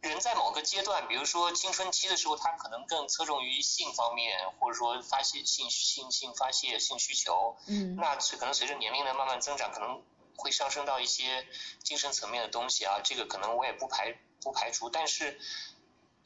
[0.00, 7.56] 人在某个阶段，比如说青春期的时候，他可能更侧重于性方面，或者说发泄性性性发泄性需求。
[7.66, 7.96] 嗯。
[7.96, 10.02] 那随可能随着年龄的慢慢增长，可能
[10.36, 11.46] 会上升到一些
[11.82, 15.40] 精神层面的东西啊，这个可能我也不排不排除，但是。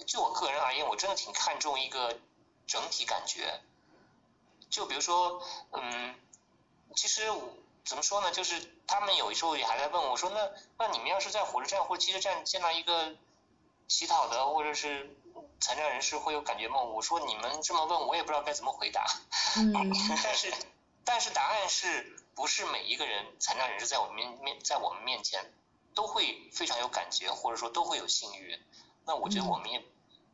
[0.05, 2.19] 就我个人而言，我真的挺看重一个
[2.67, 3.61] 整体感觉。
[4.69, 6.17] 就比如说，嗯，
[6.95, 8.31] 其实我怎么说呢？
[8.31, 13.15] 就是他们有时候也还在问我说，那那你们要是在火车站或汽车站见到一个
[13.89, 15.17] 乞讨的或者是
[15.61, 16.81] 残障人士，会有感觉吗？
[16.81, 19.05] 我说你们这么问，我也不知道该怎么回答。
[19.57, 19.73] 嗯。
[20.23, 20.53] 但是
[21.05, 25.53] 但是答案是不是每一个人残障人士在我们面面在我们面前
[25.95, 28.59] 都会非常有感觉，或者说都会有性欲？
[29.05, 29.83] 那我觉得我们也。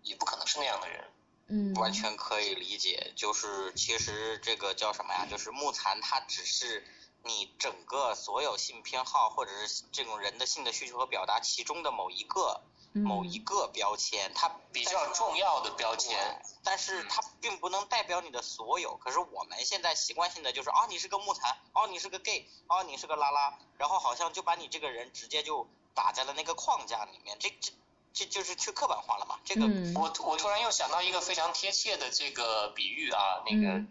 [0.05, 1.05] 也不可能是那样的人，
[1.49, 3.13] 嗯，完全可以理解。
[3.17, 5.27] 就是其实这个叫什么呀？
[5.31, 6.87] 就是木残，它只是
[7.25, 12.61] 你整个所有性偏好或者是这种人的性的需求和表达其中的某一个
[12.93, 16.41] 某一个标签，它比较重要的标签。
[16.63, 18.99] 但是它并不能代表你的所有。
[18.99, 27.39] 可是我们现在习惯性的就是啊，你是个木残，哦，你是个 gay，哦，你是个拉拉，然后好像就把你这个人直接就打在了那个框架里面。
[27.41, 27.73] 这这。
[28.19, 29.39] 这就是去刻板化了嘛？
[29.45, 33.85] 这个我我突然又想到一个非常贴切的这个比喻啊，那个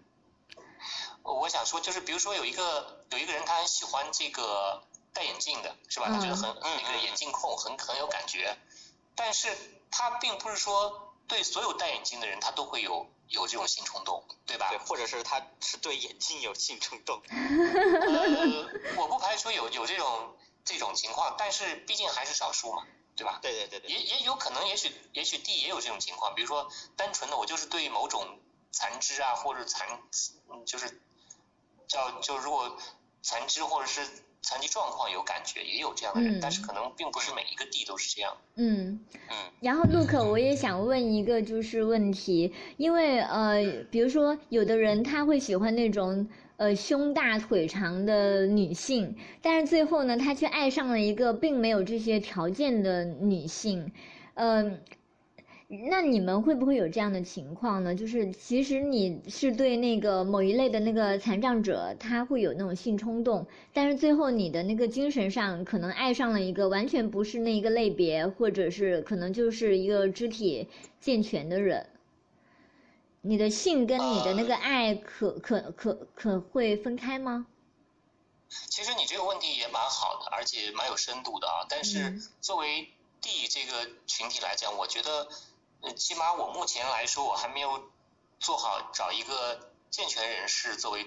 [1.24, 6.08] 我想说就是比如说有一个有一个人他很喜欢这个戴眼镜的是吧？
[6.10, 8.58] 他觉得很那个眼镜控很很有感觉，
[9.16, 9.48] 但是
[9.92, 14.68] 他并不是说对所有戴眼镜的人他都会有有这种性冲动，对吧？
[14.72, 17.22] 对，或者是他是对眼镜有性冲动。
[17.32, 20.36] 呃，我不排除有有这种
[20.66, 22.84] 这种情况，但是毕竟还是少数嘛。
[23.18, 23.40] 对吧？
[23.42, 23.92] 对对对对。
[23.92, 28.40] 也也有可能，也许也许 D 也有这种情况，比如说单纯的我就是对某种
[28.72, 29.88] 残肢啊，或者残，
[30.66, 31.02] 就是
[31.88, 32.78] 叫就如果
[33.24, 34.08] 残肢或者是
[34.42, 38.38] 残疾状况有感觉，也有这样的人，但是可能并不是每一个 D 都是这样。
[38.56, 39.52] 嗯嗯。
[39.60, 46.30] 然后 Look，我也想问一个就是问题，因为呃，比如说有的人他会喜欢那种。
[46.58, 53.92] 呃，胸大腿长的女性，但是最后呢，他却爱上了一个并没有这些条件的女性，
[54.34, 54.80] 嗯，
[55.90, 57.94] 那你们会不会有这样的情况呢？
[57.94, 70.68] 就是其实你是对那个某一类的那个残障者，他会有那种性冲动，但是最后你的那个精神上可能爱上了一个完全不是那一个类别，或者是可能就是一个肢体
[71.00, 71.86] 健全的人。
[73.28, 77.46] 你的性跟你的那个爱可可可可会分开吗？
[78.70, 81.66] 其实你这个问题也蛮好的，而且蛮有深度的啊。
[81.68, 85.28] 但是作为 D 这个群体来讲，我觉得，
[85.98, 87.90] 起码我目前来说，我还没有
[88.40, 91.06] 做好找一个健全人士作为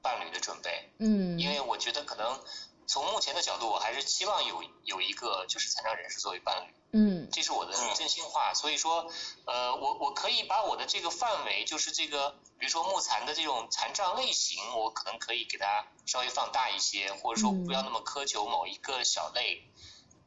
[0.00, 0.88] 伴侣的准备。
[0.98, 1.36] 嗯。
[1.40, 2.38] 因为我觉得可能
[2.86, 6.74] 从目前的角度，我还是期望有有一个就是残障人士作为伴侣。
[6.92, 9.10] 嗯，这是我的真心话，所以说，
[9.44, 19.68] 呃，我我可以把我的这个范围，就是这个，比如说木残的这种残障类型，我可能可以给它稍微放大一些，或者说不要那么苛求某一个小类，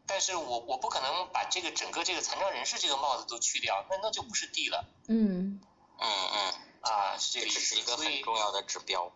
[0.05, 4.85] 但是我我不可能把这个整个这个残障人士这个帽子都去掉，那那就不是 D 了。
[5.07, 5.59] 嗯
[5.97, 9.11] 嗯嗯，啊，是这个意思，是一个很重要的指标。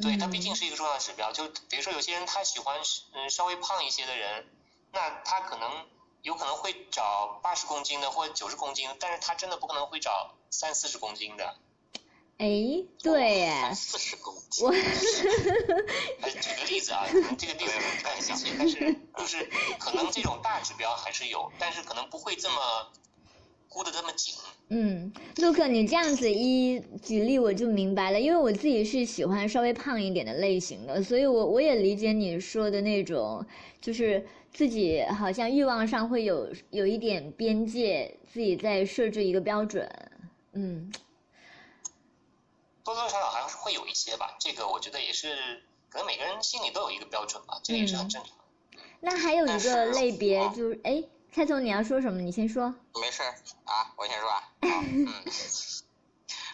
[0.00, 2.80] 对，它毕竟是一个重要的指标，就比如说有些人他喜欢
[3.12, 4.46] 嗯稍微胖一些的人，
[4.92, 5.86] 那他可能。
[6.22, 11.54] 有可能会找八十公斤的或者九十公斤，但是他真的不可能会找三四十公斤的。
[12.38, 12.48] 哎，
[13.00, 14.66] 对，四十公斤。
[14.66, 14.72] 我
[16.28, 19.44] 举个例子啊，可能这个例子不太详但是就是
[19.78, 22.90] 可能这种大指标还是有，但是可能不会这么
[23.68, 24.34] 箍得这么紧。
[24.68, 33.46] 嗯，陆克，你这样子一举例我就明白了，因为我自己是喜欢稍微胖一点的类型的，所以我我也理解你说的那种，
[33.80, 39.88] 就是自己好像欲望上会有有一点边界，自己在设置一个标准。
[40.52, 40.92] 嗯，
[42.82, 48.32] 多多少少好像是会有一些吧，这个我觉得也是，可能每个人心里都有一个标准吧，这个也是很正常。
[48.98, 52.20] 那还有一个类别就是，哎，蔡总你要说什么？
[52.20, 52.74] 你先说。
[53.00, 53.22] 没事
[53.64, 54.52] 啊，我先说啊。
[54.62, 55.24] 嗯。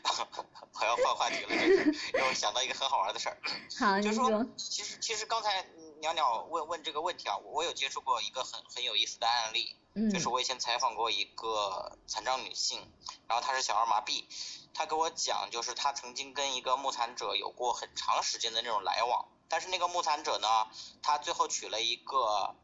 [0.74, 3.38] 我要换话题了，就是让我想到一个很好玩的事儿。
[3.78, 5.64] 好，就是说，其实其实刚才
[6.00, 9.76] 鸟鸟问问这个问题啊，我有接触过一个很很有意思的案例。
[10.10, 12.80] 就是我以前采访过一个残障女性，
[13.28, 14.24] 然后她是小儿麻痹，
[14.72, 20.48] 她给我讲，就是她曾经跟一个木残者有过很长时间的那种来往，但是那个木残者呢，
[21.02, 22.56] 他最后娶了一个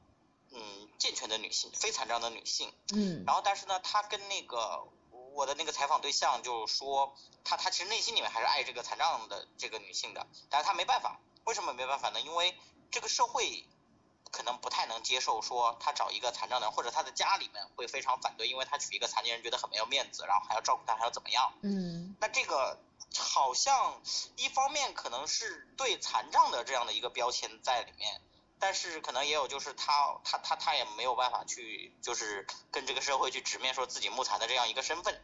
[0.52, 4.84] 嗯健全的女性，非残障的女性，嗯，然后但是呢，她跟那个
[5.32, 12.20] 我的那个采访对象就说，她她其实内心里面还是爱这个残障的这个女性的，但是她没办法，为什么没办法呢？
[12.20, 12.56] 因为
[12.90, 13.66] 这个社会。
[14.30, 21.50] 可能不太能接受说他找一个残障的人，或者他的家里面会非常反对，因为他娶一个残疾人觉得很没有面子，然后还要照顾他，还要怎么样？
[21.62, 22.14] 嗯。
[22.20, 22.78] 那这个
[23.16, 24.02] 好像
[24.36, 28.20] 一方面可能是对残障的这样的一个标签在里面，
[28.58, 35.20] 但是可能也有就是他他他他也没有办法去就是跟这个社会去直面说自己木材的这样一个身份。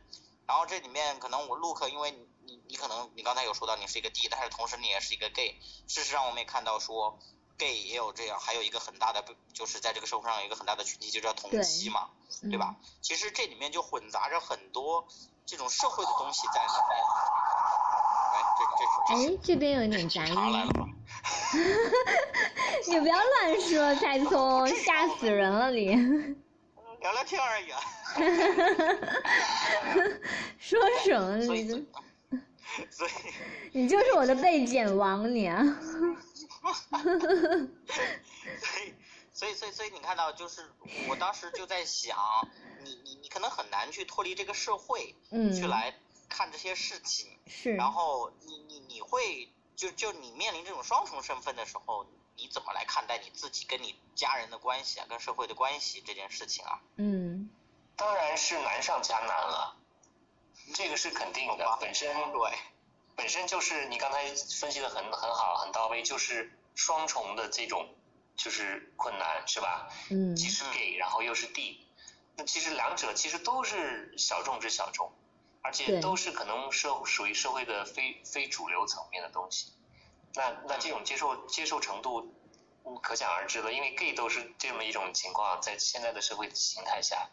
[0.47, 5.59] 然后这里面可能我 look，因为你你你可能你刚才有说到你是一个 D，但是同时你也是一个 gay。
[5.89, 7.19] 事实上我们也看到说。
[7.57, 12.11] gay 也有这样，还有一个很大的，就是在这个社会上有一个很大的群体，就叫同妻嘛，
[12.51, 12.75] 对吧？
[13.01, 15.07] 其实这里面就混杂着很多
[15.47, 16.81] 这种社会的东西在里面。
[18.35, 20.35] 哎，这这哎，这边有点杂音。
[22.89, 25.95] 你不要乱说，蔡聪，吓死人了你。
[27.01, 27.81] 聊聊天而已啊。
[30.59, 31.45] 说什么呢？
[31.47, 31.87] 你
[32.91, 33.11] 所以。
[33.73, 35.63] 你就是我的被剪王，你啊。
[38.59, 38.95] 所以，
[39.33, 40.63] 所以，所以，所以你看到，就是
[41.09, 42.17] 我当时就在想，
[42.83, 45.95] 你，你，你可能很难去脱离这个社会，嗯，去来
[46.29, 47.75] 看这些事情，是。
[47.75, 52.07] 然后，你，你，你会，就，就你面临这种双重身份的时候，
[52.45, 56.79] 你怎么来看待你自己跟你家人的关系啊，跟社会的关系这件事情啊？
[56.97, 57.49] 嗯，
[57.97, 59.77] 当然是难上加难了，
[60.75, 62.53] 这个是肯定的，本身对。
[63.17, 64.27] 本身就是你刚才
[64.61, 67.95] 分析的很很好很到位，就是双重的这种
[68.37, 69.89] 就是困难是吧？
[70.11, 70.37] 嗯。
[70.37, 71.87] 既是 gay，然后又是 D，
[72.37, 75.11] 那其实两者其实都是小众之小众，
[75.63, 79.73] 而且都是可能社属于社会的非非主流层面的东西。
[80.35, 82.35] 那那这种接受接受程度
[83.03, 87.29] 可想而知了，因为 gay 都是这么一种情况，在现在的社会形态下。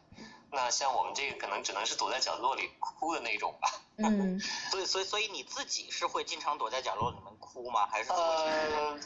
[0.54, 3.70] 那像我们这个可能只能是躲在角落里哭的那种吧。
[3.98, 4.40] 嗯。
[4.70, 7.88] 所以所以所以你自己是会经常躲在角落里面哭吗？
[7.88, 8.12] 还是？
[8.12, 9.00] 呃，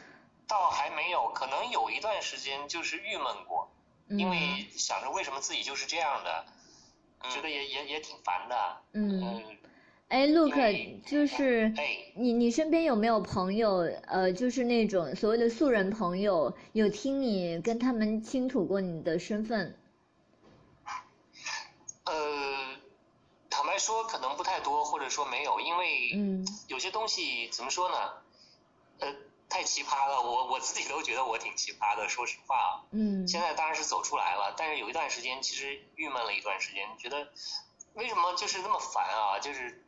[0.47, 3.71] 倒还没有，可能有一段时间就是郁闷过，
[4.09, 6.45] 因为想着为什么自己就是这样的，
[7.29, 8.81] 觉得也也也挺烦的。
[8.93, 9.57] 嗯。
[10.07, 10.55] 哎，陆克，
[11.05, 11.73] 就是
[12.15, 19.77] 你你身边有没有朋友，呃，就是那种所谓的素人朋友，有听你跟他们倾吐过你的身份？
[22.05, 22.13] 呃，
[23.49, 26.11] 坦白说，可能不太多，或者说没有，因为
[26.67, 27.95] 有些东西怎么说呢？
[28.99, 29.13] 呃，
[29.49, 32.85] 太奇葩了，我我自己都觉得我挺奇葩的，说实话啊。
[32.91, 33.27] 嗯。
[33.27, 37.27] 现在当然是走出来了，但是有一段时间其实郁闷了一段时间，觉得
[37.95, 39.39] 为什么就是那么烦啊？
[39.39, 39.83] 就是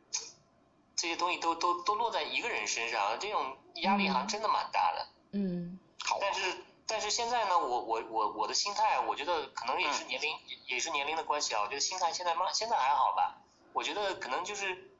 [0.96, 5.06] 这些东西都都都落在一个人身上，这种压力好像真的蛮大的。
[5.32, 5.78] 嗯。
[6.04, 6.18] 好。
[6.20, 6.64] 但是。
[6.90, 10.34] 但是现在呢，我我我我的心态，我觉得可能也是年龄，
[10.68, 11.60] 也是年龄的关系啊。
[11.60, 13.42] 我觉得心态现在嘛，现在还好吧。
[13.74, 14.90] 我觉得可能就是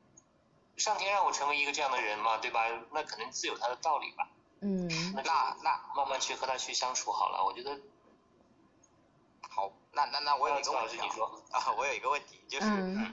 [0.77, 2.67] 上天让我成为一个这样的人嘛，对吧？
[2.93, 4.29] 那可能自有他的道理吧。
[4.61, 4.87] 嗯。
[5.15, 5.23] 那
[5.63, 7.81] 那慢慢去和他去相处好了，我觉得。
[9.59, 12.67] 好，那那那我有一个问题你说 啊，我有一个问题，就是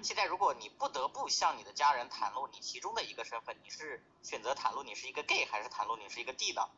[0.03, 6.69] 现在如果你不得不向你的家人袒露你其中的一个身份，你是选择袒露你是一个 gay，还是袒露你是一个 D 呢？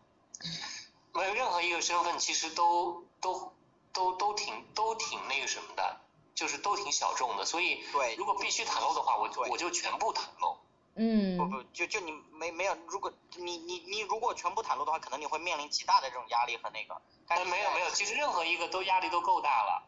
[1.14, 3.54] 没有任何一个身份，其实都都
[3.92, 6.00] 都都挺都挺那个什么的，
[6.34, 7.44] 就是都挺小众的。
[7.44, 10.58] 所以，对，如果必须袒露的话，我我就全部袒露。
[10.98, 11.38] 嗯。
[11.38, 17.02] 不不，就就你没没有，如果你你你如果全部袒露的话，可能你会面临极大的这种压力和那个。
[17.28, 19.84] 但没有没有，其实任何一个都压力都够大了。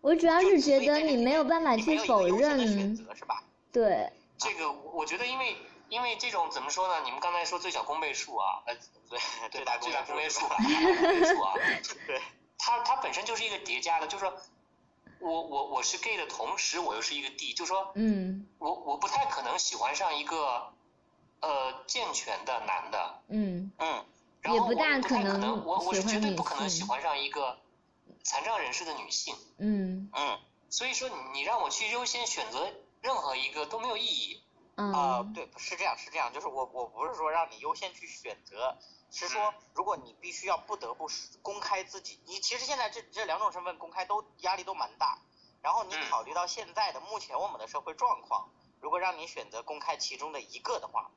[0.00, 2.96] 我主要是觉得你没有办法去否认。
[3.16, 3.42] 是吧？
[3.72, 4.12] 对。
[4.38, 5.56] 这个我觉得，因为
[5.88, 7.02] 因为这种怎么说呢？
[7.04, 8.76] 你们刚才说最小公倍数啊，呃。
[9.10, 9.18] 对，
[9.52, 11.52] 最大最公倍数啊， 公倍数啊，
[12.06, 12.20] 对，
[12.58, 14.34] 它它本身就是一个叠加的，就是说，
[15.24, 20.74] 我我我是 gay 的同时，我又是一个 D，就说，嗯，我我不太可能喜欢上一个
[21.40, 23.72] 呃健全的男的，嗯。
[23.78, 24.04] 嗯，
[24.42, 27.58] 然后不太可能我我是绝对不可能喜欢上一个
[28.22, 30.10] 残障人士的女性，嗯。
[30.12, 32.70] 嗯，所以说你你让我去优先选择
[33.00, 34.42] 任何一个都没有意义，
[34.76, 38.76] 啊，对，是这样是这样，就是我我不是说让你优先去选择。
[39.16, 41.08] 是说，如果你必须要不得不
[41.42, 45.18] 公开自己，你其实现在这这两种身份公开都压力都蛮大。
[45.62, 48.50] 然后你考虑到现在的目前我们的社会状况，
[48.80, 51.10] 如果让你选择公开其中的一个的话，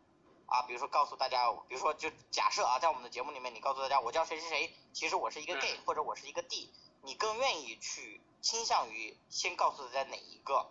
[0.45, 6.72] 啊，比如说告诉大家，比如说就假设啊，在我们的节目里面你告诉大家我叫谁谁谁，其实我是一个 gay 或者我是一个 D，
[7.02, 10.70] 你更愿意去倾向于先告诉大家哪一个？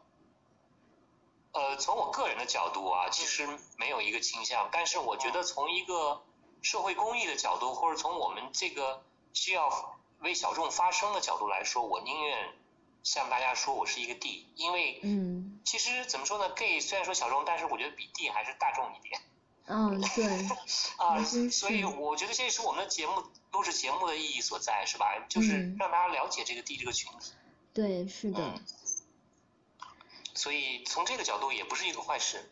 [1.53, 6.23] 呃，从我个人的角度啊，其实没有一个倾向，但是我觉得从一个。
[6.63, 9.03] 社会公益的角度，或者从我们这个
[9.33, 12.49] 需要为小众发声的角度来说，我宁愿
[13.03, 19.21] 向大家说我是一个 D，因为嗯，其实怎么说呢，gay 虽然说小众，但是我觉得比 D 还是大众一点。
[19.67, 20.49] 嗯，对。
[20.99, 25.25] 啊，所以我觉得这是我们的节目录制节目的意义所在，是吧？
[25.29, 27.33] 就是让大家了解这个 D 这个群体。
[27.75, 28.61] 对，是的。
[30.35, 32.49] 所以从这个角度也不是一个坏事。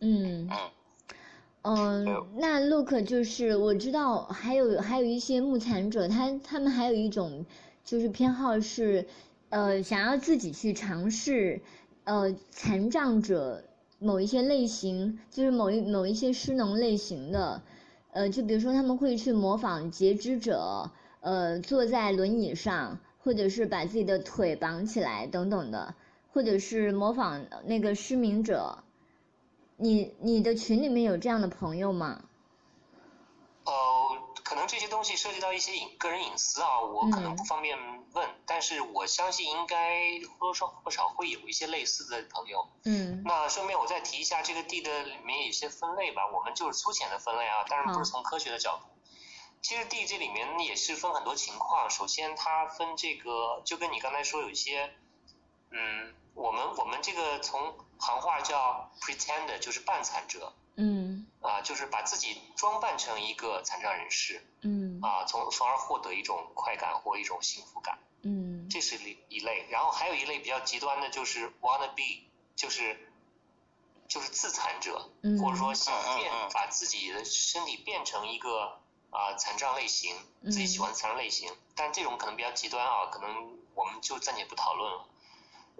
[0.00, 0.48] 嗯。
[0.50, 0.70] 嗯。
[1.62, 2.04] 嗯，
[2.36, 7.44] 那 look 就是我知道还有还有一些目残者，他他们还有一种
[7.84, 9.06] 就是偏好是，
[9.50, 11.60] 呃，想要自己去尝试，
[12.04, 13.64] 呃，残障者
[13.98, 17.60] 某一些类型，就是某一某一些失能类型的，
[18.12, 20.90] 呃，就比如说他们会去模仿截肢者，
[21.20, 25.94] 呃，坐在轮椅上，或者是把自己的腿绑起来等等的，
[26.32, 28.78] 或者是模仿那个失明者。
[29.78, 32.24] 你你的群里面有这样的朋友吗？
[33.64, 33.72] 呃，
[34.42, 37.78] 可能这些东西涉及到一些隐个人隐私啊，我可能不方便
[38.12, 42.66] 问，但是我相信应该或多或少会有一些类似的朋友。
[42.84, 43.22] 嗯。
[43.24, 48.86] 那顺便我再提一下这个地的里面有些分类吧，我们就是粗浅的分类啊，当然不是从科学的角度。
[49.60, 54.94] 其实地这里面也是分很多情况，首先它分这个，就跟你刚才说有一些，
[55.70, 57.74] 嗯，我们我们这个从。
[58.00, 60.52] 行话叫 pretender，就是半残者。
[60.76, 61.26] 嗯。
[61.40, 64.46] 啊，就是把自己装扮成一个残障人士。
[64.60, 65.00] 嗯。
[65.02, 67.98] 啊，从从而获得一种快感或一种幸福感。
[68.22, 68.68] 嗯。
[68.70, 73.10] 这是一一类，然后还有一类比较极端的，就是 wanna be，就是
[74.06, 78.80] 就是自残者，嗯或者说想变把自己的身体变成一个
[79.10, 80.14] 啊残障类型，
[80.44, 85.04] 自己喜欢残障类型，但这种可能比较极端啊，可能我们就暂且不讨论了。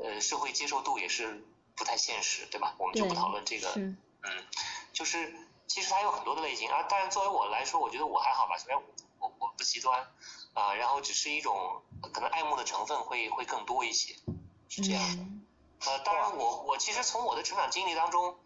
[0.02, 1.44] 呃，社会接受度也是。
[1.78, 2.74] 不太现实，对吧？
[2.76, 3.72] 我们就不讨论这个。
[3.76, 3.96] 嗯，
[4.92, 5.32] 就是
[5.68, 6.82] 其实它有很多的类型啊。
[6.82, 8.58] 当然，作为我来说，我觉得我还好吧。
[8.58, 8.76] 首先，
[9.20, 10.08] 我我不极端
[10.54, 11.80] 啊，然后只是一种
[12.12, 14.16] 可能爱慕的成分会会更多一些，
[14.68, 15.88] 是这样的。
[15.88, 18.36] 呃，当然，我我其实从我的成长经历当中，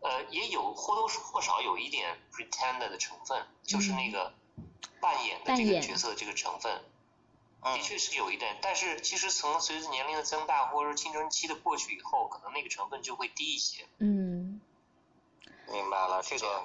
[0.00, 4.32] 呃，也有或多或少有一点 pretend 的成分，就是那个
[4.98, 6.82] 扮演的这个角色的这个成分。
[7.60, 13.84] 的确是有一点，但是其实从随着年龄的增大，或者说青春期的过去以后，可能那个成分就会低一些。
[13.98, 14.60] 嗯，
[15.70, 16.62] 明白了这个。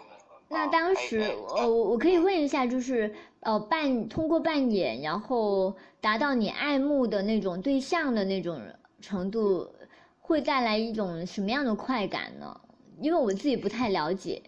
[0.49, 8.61] 那当时，呃，我可以问一下，就是呃扮通过扮演，然后达到你爱慕的那种对象的那种
[9.01, 9.73] 程度，
[10.19, 12.61] 会带来一种什么样的快感呢？
[13.01, 14.43] 因为我自己不太了解。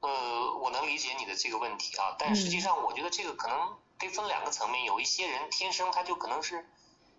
[0.00, 3.56] 呃，我能理解你的这个问题啊，但实际上我觉得这个可能。
[3.98, 6.68] 可以分两个层面，有一些人天生他就可能是，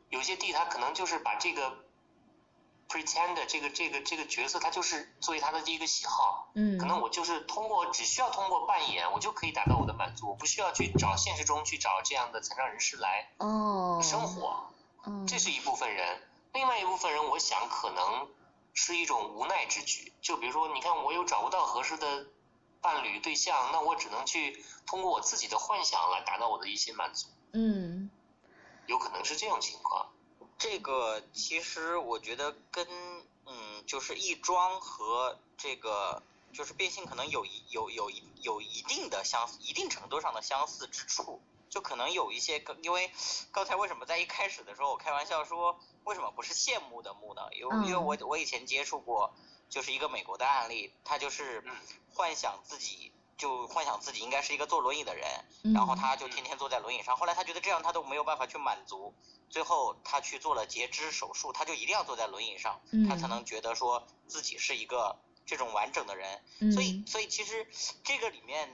[0.09, 1.75] 有些地他可能就是把这个
[2.87, 6.51] pretend 这个这个这个角色，他就是作为他的第一个喜好。
[6.53, 6.77] 嗯。
[6.77, 14.69] 可能我就是通过只需要通过扮演，我就可以达到我的满足，我不需要去找现实中去找这样的残障人士来哦生活。
[15.03, 15.25] 哦。
[15.27, 16.21] 这是一部分人，
[16.53, 18.29] 另外一部分人，我想可能
[18.73, 20.13] 是一种无奈之举。
[20.21, 22.27] 就比如说，你看我有找不到合适的。
[22.87, 27.27] 伴侣对象，那我只能去通过我自己的幻想来达到我的一些满足。
[27.51, 28.09] 嗯，
[28.85, 30.09] 有可能是这种情况。
[30.57, 32.87] 这个其实我觉得跟
[33.45, 36.23] 嗯，就是亦庄和这个
[36.53, 43.11] 就是变性可能有一有有一有一定的相一定程度上的相似之处，就可能有一些，因为
[43.51, 47.41] 刚才为什么在一开始的时候我开玩笑说为什么不是羡慕的慕呢？
[47.51, 49.33] 因为因为我我以前接触过。
[49.69, 51.63] 就是一个美国的案例，他就是
[52.13, 55.25] 幻想自己，就幻想自己应该是一个坐轮椅的人，
[55.73, 57.15] 然后他就天天坐在轮椅上。
[57.17, 59.13] 后来他觉得这样他都没有办法去满足，
[59.49, 66.41] 最后他去做了截肢手术，他就一定要坐在轮椅上，他才能觉得说自己是一个这种完整的人。
[66.71, 67.67] 所以，所以其实
[68.03, 68.69] 这个里面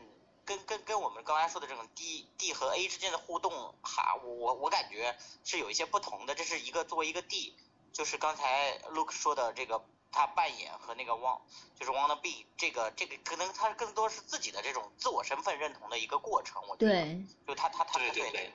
[0.45, 6.35] 跟跟跟我们刚才说的这种 D D 和 A 之间的互动，哈，我我我感觉是有一些不同的。
[6.35, 7.55] 这是一个作为一个 D，
[7.91, 9.83] 就是刚才 Luke 说的这个
[10.13, 11.41] 他扮演和那个 Want，
[11.77, 16.61] 就是 Wanna Be 这个这个可能他更多是自己的这种自我身份认同的一个过程。
[16.69, 18.53] 我觉得，对，就他他他对对对，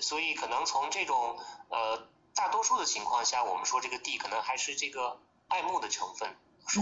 [0.00, 5.18] 所以可能从这种呃大多数的情况下，我们说这个 D 可能还是这个
[5.48, 6.36] 爱慕的成分。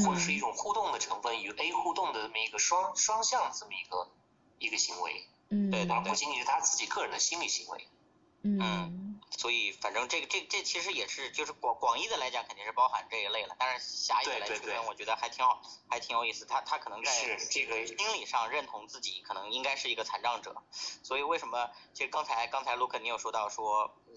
[0.05, 4.11] 或者是一种互动的成分，与 A 互动的这么一个双双向这么一个
[4.59, 7.87] 一个行为，嗯，对，而不仅仅是他自己个人的心理行为，
[8.61, 16.47] 嗯，所以反正这个这这其实也是就是广广义的来讲肯定是包含这一类了，但是狭义的来区分，我觉得还挺好，还挺有意思。
[16.47, 17.13] 他他可能在
[17.51, 20.63] 这个心理上认同自己可能应该是一个残障者，
[21.03, 24.15] 所以为什么其实刚才刚才卢克你有说到说，嗯，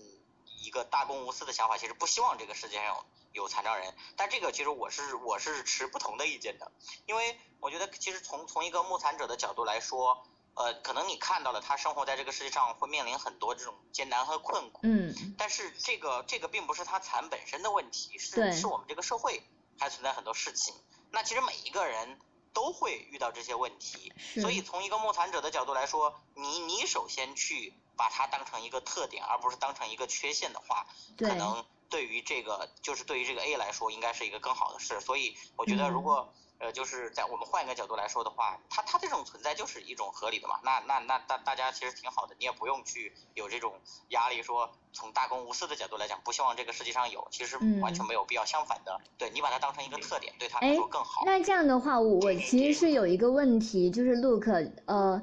[0.63, 3.05] 一个大公无私的想法，其实不希望这个世界上有。
[3.31, 6.71] 有残障人，但这个其实我是我是持不同的意见的，
[7.05, 10.25] 因为我觉得其实从从一个目残者的角度来说，
[10.59, 19.41] 呃，可能你看到了他生活在这个世界上会面临很多这种艰难和困苦，嗯，但是这个这个并不是他残本身的问题，是是我们这个社会
[19.79, 20.75] 还存在很多事情，
[21.11, 22.19] 那其实每一个人
[22.53, 30.85] 都会遇到这些问题，所以从一个目残者的角度来说，你你首先去把它当成一个特点，而不是当成一个缺陷的话，
[31.17, 31.65] 可能。
[31.89, 35.01] 对于这个，就是对于这个 A 来说，应该是一个更好的事。
[35.01, 40.59] 所以我觉得，如果呃，就是在我们换一个角度来说的话，它它这种存在就是一种合理的嘛。
[40.63, 43.79] 那那那大大家其实挺好的，你也不用去有这种
[44.09, 48.45] 压力，说从大公无私的角度来讲，不希望这个世界上有，其实完全没有必要。
[48.45, 51.23] 相反的，对你把它当成一个特点，对他来说更好。
[51.25, 54.47] 那这样的话，我我其实是有一个问题，就是 Look，
[54.85, 55.21] 呃。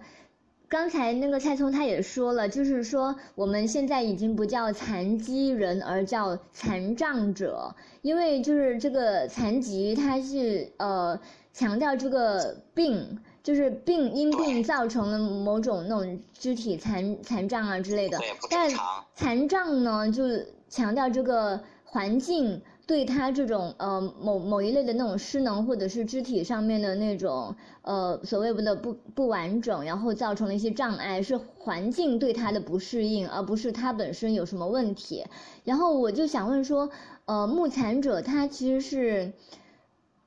[0.68, 11.18] 刚才那个蔡聪他也说了，就是说我们现在已经不叫残疾人，而叫残障者，因为就是这个残疾，它是呃
[11.52, 18.18] 强调这个病，就是病因病造成了某种那种肢体残残障啊之类的，
[18.50, 18.68] 但
[19.14, 20.24] 残障呢就
[20.68, 22.60] 强调这个环境。
[22.86, 35.24] 对他这种呃某某一类的那种失能或者是肢体上面的那种呃所谓的不不完整，然后造成了一些障碍，是环境对他的不适应，而不是他本身有什么问题。
[35.64, 36.88] 然后我就想问说，
[37.24, 39.32] 呃，目残者他其实是，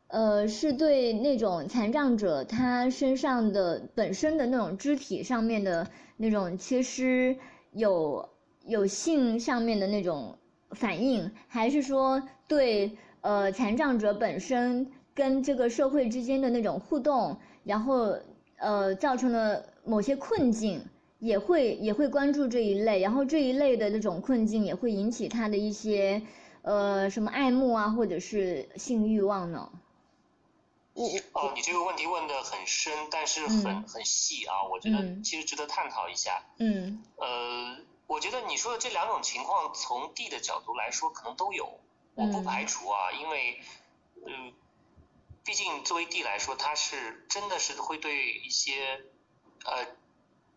[0.08, 5.88] 呃，是对那种残障者他身上的本身的那种肢体上面的
[6.18, 7.38] 那种缺失
[7.72, 8.28] 有
[8.66, 10.36] 有性上面的那种。
[10.72, 18.18] 反应还是说对呃残障者本身跟这个社会之间的那种互动，然后
[18.58, 20.86] 呃造成了某些困境，
[21.20, 26.22] 也会也会关注这一类，然后这一类的那种困境也会引起他的一些
[26.62, 29.70] 呃什么爱慕啊，或者是性欲望呢？
[30.94, 36.44] 哦，你这个问题问的很深，但是很很细啊，我觉得其实值得探讨一下。
[36.60, 37.02] 嗯。
[37.18, 37.78] 呃。
[38.10, 41.80] 我觉得你说的这两种情况，从 D 的角度来说，可能都有，
[42.16, 43.62] 我不排除啊，因为，
[44.26, 44.52] 嗯，
[45.46, 49.06] 毕竟作为 D 来说，他是真的是会对一些，
[49.64, 49.86] 呃，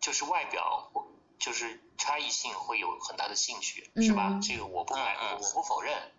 [0.01, 0.91] 就是外表
[1.39, 4.41] 就是差异性会有很大的兴趣，是吧？
[4.43, 6.11] 这个我不排，我不否认。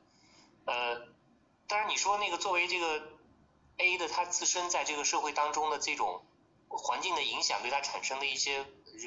[0.66, 1.08] 呃，
[1.66, 3.08] 当然你说那个作为这个
[3.78, 6.24] A 的他自身在这个社会当中的这种
[6.68, 8.64] 环境的影响，对他产生的一些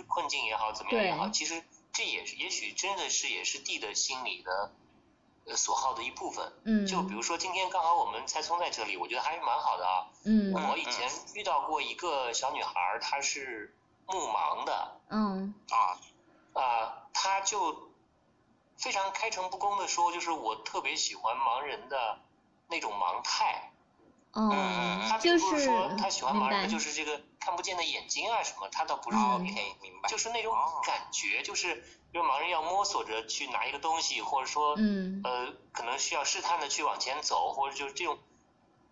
[0.09, 1.62] 困境也好，怎么样也好，其实。
[1.97, 4.70] 这也是，也许真的是也是 D 的心理的
[5.47, 6.53] 呃所好的一部分。
[6.64, 6.86] 嗯。
[6.86, 10.07] 就比如说今天刚好我们蔡聪在这里，我觉得还是蛮好的啊。
[10.24, 10.53] 嗯。
[10.53, 13.74] 我以前遇到过一个小女孩，她是
[14.07, 15.01] 目盲的。
[15.09, 15.55] 嗯。
[15.70, 15.97] 啊。
[16.53, 17.88] 啊，她就
[18.76, 22.18] 非常开诚布公的说，就是我特别喜欢盲人的
[22.68, 23.72] 那种盲态。
[24.37, 25.07] 哦。
[25.09, 29.16] 他并不是说他喜欢盲人的就是这个看不见的眼睛啊什么，他倒不是。
[29.16, 30.09] OK，明白。
[30.09, 38.18] 就是那种感觉，就是因为盲人要摸索着去拿一个东西，或者说，嗯呃，可能需要试探的去往前走，或者就是这种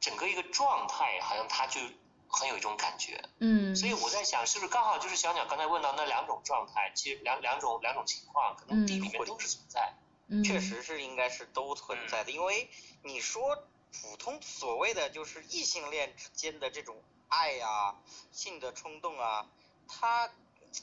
[0.00, 1.80] 整个一个状态，好像他就
[2.28, 3.22] 很有一种感觉。
[3.38, 3.76] 嗯。
[3.76, 9.94] 所以我在想，是不是刚好就是小鸟刚才问到那两种状态，其实两两种两种情况，可能地里面都是存在。
[10.28, 10.42] 嗯。
[10.42, 12.70] 确实是应该是都存在的，因为
[13.02, 13.64] 你说。
[14.02, 17.94] 普通所谓的就是异性恋之间的这种爱呀、
[18.32, 19.46] 性的冲动啊，
[19.88, 20.30] 它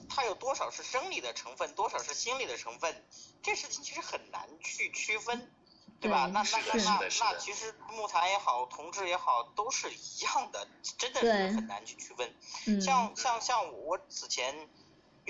[0.09, 3.05] 它有多少是生理的成分，多少是心理的成分，
[3.43, 5.51] 这事情其实很难去区分，
[5.99, 6.27] 对吧？
[6.27, 12.33] 那那那那那其实木材也好，同志也好，都是一样的，真的是很难去区分。
[12.81, 14.69] 像像像我此前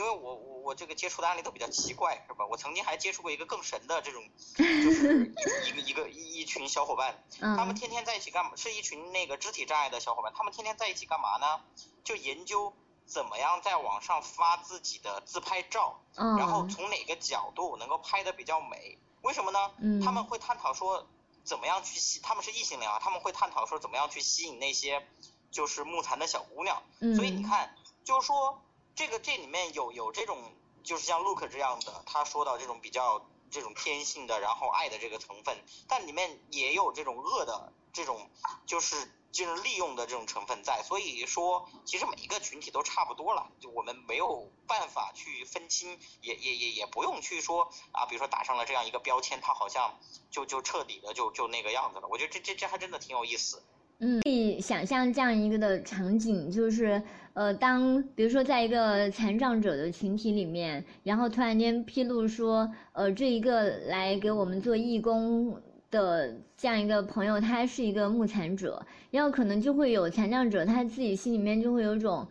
[0.02, 2.44] 因为我我我这个接触的案例都比较奇怪，是吧？
[2.50, 4.24] 我曾经还接触过一个更神的这种，
[4.58, 8.54] 就是一一个一个一一群小伙伴，他们天天在一起干嘛？
[8.56, 11.62] 是一群那个肢体障碍的小伙伴，他们天天在一起干嘛呢？
[12.04, 12.74] 就研究
[13.06, 18.98] 怎么样在网上发自己的自拍照，然后从哪个角度能够拍的比较美？
[19.22, 19.72] 为什么呢？
[20.04, 21.08] 他们会探讨说
[21.44, 25.08] 怎么样去吸，他们是异性恋啊，他们会探讨说怎么样去吸引那些
[25.52, 26.82] 就是木残的小姑娘。
[27.16, 28.60] 所以你看，就是说。
[29.02, 30.38] 这个这里面有有这种，
[30.84, 38.30] 就是像 Look 这样的，他说到这种比较这种天性的，然后爱的这个成分，但里面也有这种恶的这种，
[38.68, 38.96] 就是
[39.32, 40.84] 就是利用的这种成分在。
[40.84, 49.98] 所以说，其实每一个群体都差不多了，就我们没有办法去分清，也也也也不用去说啊，比如说打上了这样一个标签，它好像
[50.30, 52.08] 就就彻底的就就那个样子了。
[52.08, 53.64] 我觉得这这这还真的挺有意思。
[53.98, 57.02] 嗯，可以想象这样一个的场景，就是。
[57.34, 65.56] 呃，当比如说在一个残障者的群体里面，然后突然间披露说，呃，这一个来给我们做义工
[65.90, 72.28] 的这样一个朋友，他是一个目残者，然后可能就会有残障者他自己心里面就会有种，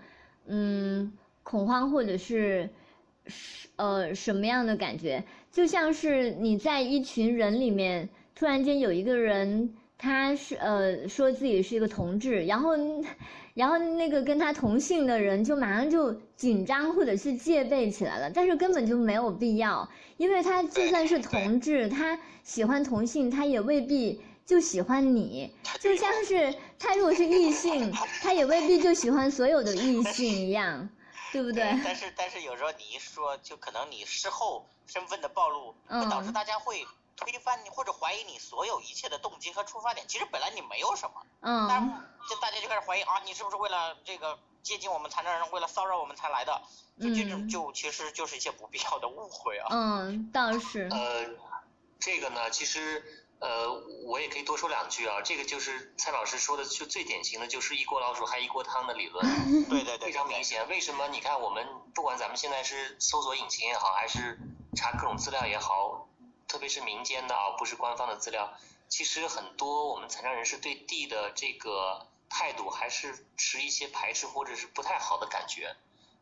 [0.46, 1.10] 嗯，
[1.42, 2.68] 恐慌或者是，
[3.76, 5.24] 呃，什么样的感觉？
[5.50, 12.72] 就像是你在一群人里面，突然间有一个人，他是呃说自己是一个同志，然后。
[13.54, 27.92] 然后那个跟他同姓的人就马上就紧张或者是戒备起来了，但是根本就没有必要，因为他就算是同志，他喜欢同性，他也未必就喜欢你，就像是他如果是异性，
[28.22, 30.88] 他也未必就喜欢所有的异性一样，
[31.32, 31.62] 对不对？
[31.84, 36.86] 但 是但是有时候你一说，就可能你事后身份的暴露，会导致大家会。
[37.20, 41.90] 推翻你或者怀疑你所有一切的动机和出发点，其实本来你没有什么，嗯，但是
[42.28, 46.62] 就大家就开始怀疑啊，你是不是为了这个接近我们残障人，为了骚扰我们才来的？
[47.00, 49.68] 就这种就其实就是一些不必要的误会啊。
[49.70, 50.88] 嗯，倒是。
[50.90, 51.26] 呃，
[51.98, 53.02] 这个呢，其实
[53.38, 53.72] 呃，
[54.04, 55.22] 我也可以多说两句啊。
[55.22, 59.24] 这个就是蔡老师说的，就最典型的就是一锅老鼠害一锅汤的理论。
[59.70, 60.08] 对对对。
[60.08, 60.68] 非常明显。
[60.68, 61.08] 为什么？
[61.08, 64.38] 你看我们不管咱们现在是搜索引擎也好，还是
[64.76, 66.06] 查各种资料也好。
[66.50, 68.52] 特别是民间的啊，不是官方的资料，
[68.88, 75.76] 其实很多我们残障人士对地的这个态度还是持一些排斥或者是不太好的感觉。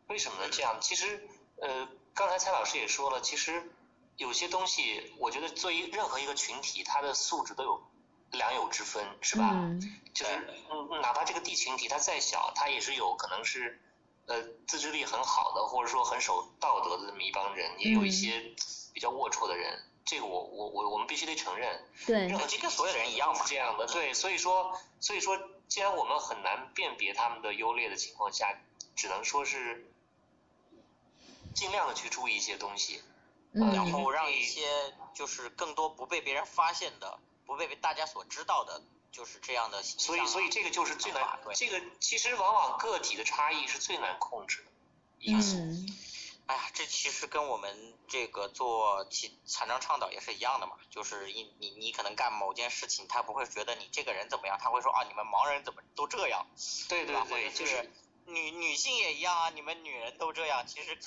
[0.07, 0.51] 为什么呢？
[0.53, 1.27] 这样，其实
[1.57, 3.73] 呃，刚才蔡老师也说了，其实
[4.19, 7.83] 有些东西，我觉得作为任何一个群体，它的素质都有
[8.31, 9.53] 良莠之分，是吧？
[9.55, 9.81] 嗯。
[10.13, 10.33] 就是
[10.71, 13.81] 嗯，哪怕这个地群体它再小，它也是有可能是
[14.27, 18.55] 呃自制力很好的，或者说很守道德的这么一帮人，也有一些
[18.93, 19.83] 比较龌龊的人。
[20.09, 25.39] 这个我我我我们必须得承认，对，这跟所有的人一样嘛，是这样的，对，所以说所以说，
[25.69, 28.59] 既然我们很难辨别他们的优劣的情况下，
[28.97, 29.87] 只能说是
[31.55, 33.03] 尽量的去注意一些东西，
[33.53, 38.81] 然后让一些就是更多不被别人发现的，不被大家所知道的，
[39.13, 39.83] 就是这样的。
[39.83, 44.71] 所以所以这个就是最难，这个其实往往个体的差异是最难控制的
[45.19, 45.59] 因素。
[46.49, 47.71] 哎呀，这其实跟我们
[48.09, 56.47] 这个做其残障倡导也是一样的嘛，就是你你你可能干某件事情，他不会觉得你这个人怎么样，他会说啊，你们盲人怎么都这样，
[56.89, 57.89] 对对对，就是。
[58.31, 60.99] 女女性也一样啊，你们女人都这样，其实。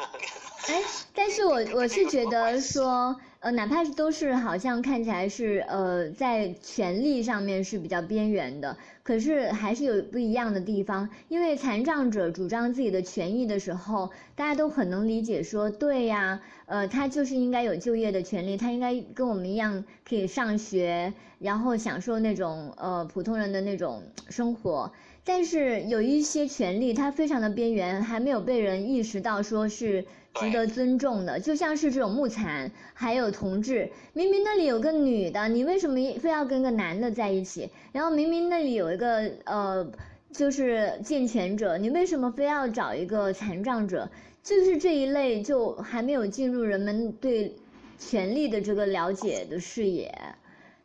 [0.72, 0.82] 哎，
[1.14, 8.78] 但是我我是觉得说，呃，哪怕是都是好像看起来是呃在权力上面是比较边缘的，
[9.10, 11.08] 可是还是有不一样的地方。
[11.26, 24.92] 因为残障者主张自己的权益的时候，大家都很能理解，说对呀，呃，他就是应该有就业的权利，他应该跟我们一样可以上学，然后享受那种呃普通人的那种生活。
[25.24, 30.04] 但是有一些权利，它非常的边缘，还没有被人意识到说是
[30.34, 31.38] 值得尊重的。
[31.40, 37.70] 就像是这种木残，还有同志，明明那里有个女的，你为什么非要跟个男的在一起？
[37.92, 39.90] 然后明明那里有一个呃，
[40.32, 44.08] 就是健全者，你为什么非要找一个残障者？
[44.42, 47.56] 就是这一类，就还没有进入人们对
[47.98, 50.34] 权利的这个了解的视野，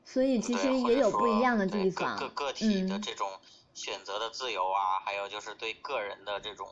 [0.04, 2.18] 所以其实也有不一样的地方。
[2.18, 3.28] 个个体的这种。
[3.76, 6.66] 选择的自由啊，还有就是对个人的这种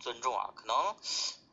[0.00, 0.74] 尊重啊，可能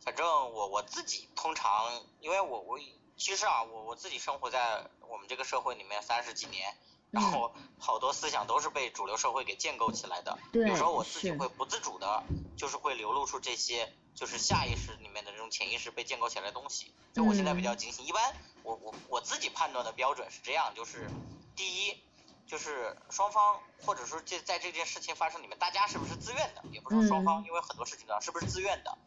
[0.07, 1.91] 反正我我自己通常，
[2.21, 2.79] 因为我我
[3.17, 6.73] 其实啊，我我自己生活在我们这个社会里面三十几年，
[7.11, 12.23] 然后好多思想都是被主流社会给建构起来的，有时候我自己会不自主的，
[12.55, 16.93] 就是会流露出这些就是下意识里面的这种潜意识被建构起来的东西。
[17.13, 18.33] 就我现在比较警醒，一般
[18.63, 21.09] 我我我自己判断的标准是这样，就是
[21.53, 22.01] 第一。
[22.47, 26.63] 就是双方，或者说这在这件事情发生里面，大家是不是自愿的？
[26.71, 28.97] 也不是说双方，因为很多事情呢，是不是自愿的？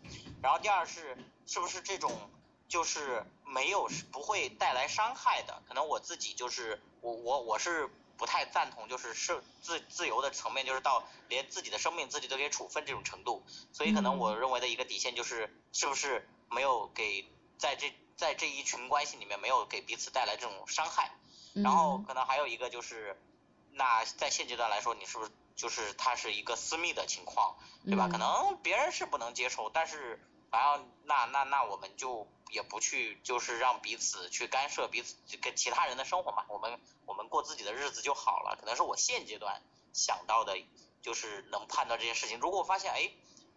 [0.42, 1.16] 然后第二是
[1.46, 2.30] 是不是这种
[2.68, 5.62] 就是没有不会带来伤害的？
[5.68, 13.42] 可能我自己就是我我我是不太赞同，就是是自自由的层面，就是到连自己的生命自己都给处分这种程度。
[13.72, 17.26] 所以可能我认为的一个底线就是，是不是没有给
[17.58, 21.10] 在这在这一群关系里面没有给彼此带来这种伤害。
[21.54, 23.20] 然后可能还有一个就是，
[23.72, 28.08] 那在现阶段来说，你是不是就是它是一个私密的情况，对吧？
[28.08, 38.56] 可能别人是不能接受，但是反正那那那我们就也不去就是让彼此去干涉彼此跟其他人的生活嘛，我们我们过自己的日子就好了。
[38.60, 40.56] 可能是我现阶段想到的，
[41.02, 42.38] 就是能判断这些事情。
[42.40, 43.10] 如果我发现哎，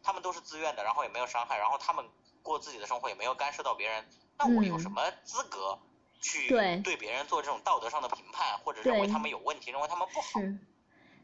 [0.03, 2.05] 他们都是自愿的，然后也没有伤害，然后他们
[2.41, 4.05] 过自己的生活也没有干涉到别人，
[4.37, 5.79] 那我有什么资格？
[6.25, 6.47] 去
[6.81, 10.39] 对别人做这种道德上的评判，或者认为他们有问题，认为他们不好。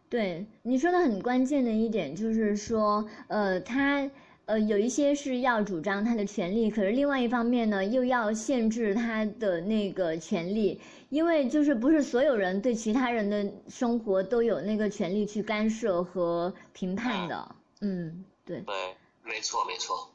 [0.10, 4.12] 对你说的很关键的一点就是说，呃，他
[4.50, 17.56] 呃有一些是要主张他的权利，可是另外一方面呢，又要限制他的那个权利，因为就是不是所有人对其他人的生活都有那个权利去干涉和评判的。
[17.82, 18.60] 嗯，对。
[18.62, 18.76] 对，
[19.24, 20.10] 没错，没错。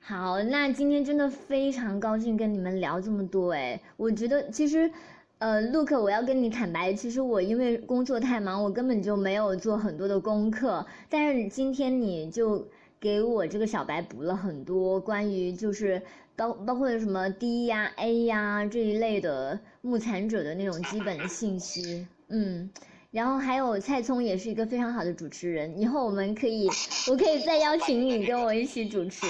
[0.00, 4.90] 好，那今天真的非常高兴跟你们聊这么多哎，我觉得其实，
[5.38, 12.66] 呃，Look，我要跟你坦白，其实我因为工作太忙，我根本就没有做很多的功课，但是今天你就
[13.06, 16.02] 给我这个小白补了很多关于就是
[16.34, 22.68] 包包括什么 D 呀 A 呀这一类的目残者的那种基本信息，嗯，
[23.12, 26.68] 然后还有蔡聪也是一个非常好的主持人，以后我们可以，
[27.08, 29.24] 我可以再邀请你跟我一起主持。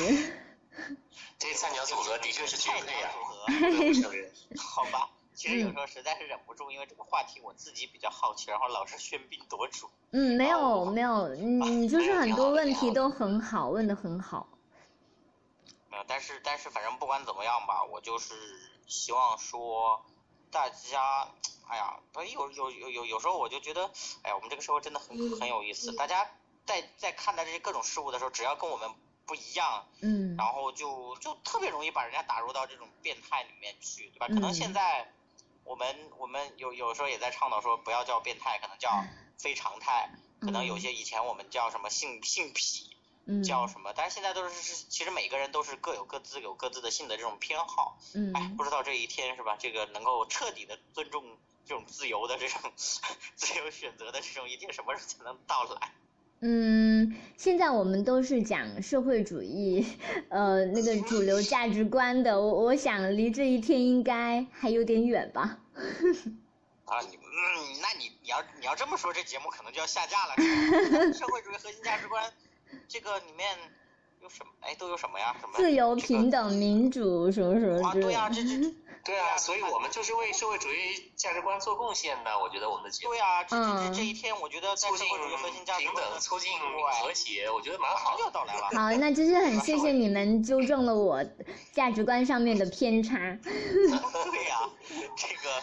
[1.38, 3.10] 这菜鸟组合的确是绝配呀！
[4.56, 9.90] 好吧，其实有时候实在是忍不住，因为这个话题我自己比较好奇，然后老是喧宾夺主。
[10.10, 14.48] 嗯，没有没有，你就是很多问题都很好，问的很好。
[15.90, 18.34] 没有，但是但是反正不管怎么样吧，我就是
[18.86, 20.04] 希望说
[20.50, 21.28] 大家，
[21.68, 23.90] 哎呀，不有有有有有时候我就觉得，
[24.22, 25.92] 哎呀，我们这个社会真的很很有意思。
[25.92, 26.26] 大家
[26.64, 28.90] 在在看待这些各种事物的时候，只要跟我们。
[29.28, 34.28] 不一样，嗯，然后就就特别容易把人家打入到这种变态里面去，对吧？
[34.28, 35.12] 可能现在
[35.66, 39.04] 我们我们有有时候也在倡导说不要叫变态，可能叫
[39.38, 40.10] 非常态，
[40.40, 42.96] 可能有些以前我们叫什么性性癖，
[43.44, 49.56] 叫什么，但是现在都是是其实每个人都是各有各自有各自的性的这种偏好，嗯，哎，不知道这一天是吧？
[49.58, 51.36] 这个能够彻底的尊重
[51.66, 55.92] 这种自由的这种 自由选择的这种一天什么时候才能到来？
[56.40, 59.86] 嗯，现在我们都是讲社会主义，
[60.28, 62.38] 呃，那个主流价值观的。
[62.38, 65.58] 我我想离这一天应该还有点远吧。
[66.84, 70.34] 啊，你嗯，那你你要你要这么说，这节目可能就要下架了。
[71.12, 72.22] 社会主义核心价值观，
[72.86, 73.56] 这个里面
[74.22, 74.52] 有什么？
[74.60, 75.34] 哎，都有什么呀？
[75.40, 75.54] 什么？
[75.56, 78.20] 自由、平等、民主，什么什么之类的。
[78.20, 78.74] 啊，对呀，这这。
[79.06, 82.36] 对啊，所以我们就是为社会主义价值观做贡献的。
[82.36, 83.12] 我觉得我们的节目。
[83.12, 88.18] 对啊，这这这一天，我觉得促进平等，促进和谐，我觉得蛮好。
[88.18, 88.68] 又到来了。
[88.72, 91.24] 好，那真是很谢谢你们纠正了我
[91.72, 93.16] 价值观上面的偏差。
[93.42, 94.68] 对呀，
[95.16, 95.62] 这个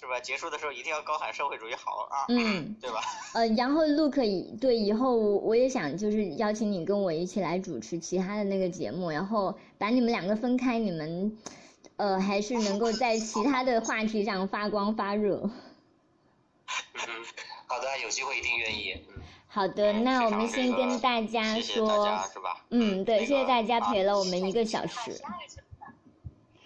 [0.00, 0.18] 是吧？
[0.20, 2.24] 结束的时候一定要高喊社会主义好啊！
[2.30, 3.02] 嗯，对吧？
[3.34, 11.36] 呃，然后 Look 以对以后我也想就是邀请你跟我一起来主持其他的那个节目，然后把你们两个分开，你们。
[11.98, 15.50] 呃，还是能够在其他的话题上发光发热。
[17.66, 19.04] 好的，有机会一定愿意。
[19.46, 22.18] 好的，那我们先跟大家说，
[22.70, 25.20] 嗯，对，谢谢大家陪了我们一个小时。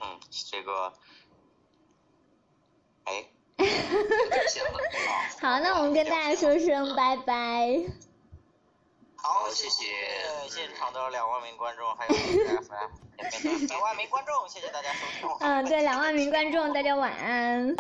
[0.01, 0.21] 嗯，
[0.51, 0.93] 这个，
[3.05, 3.25] 哎。
[5.41, 7.81] 好，那我们跟大家说声拜拜。
[9.25, 9.87] 好，谢谢
[10.51, 12.15] 现场的两万名观众，还有
[12.61, 15.31] FM 两万名观众，谢谢大家收听。
[15.39, 17.71] 嗯，对，两万名观众，大家晚安。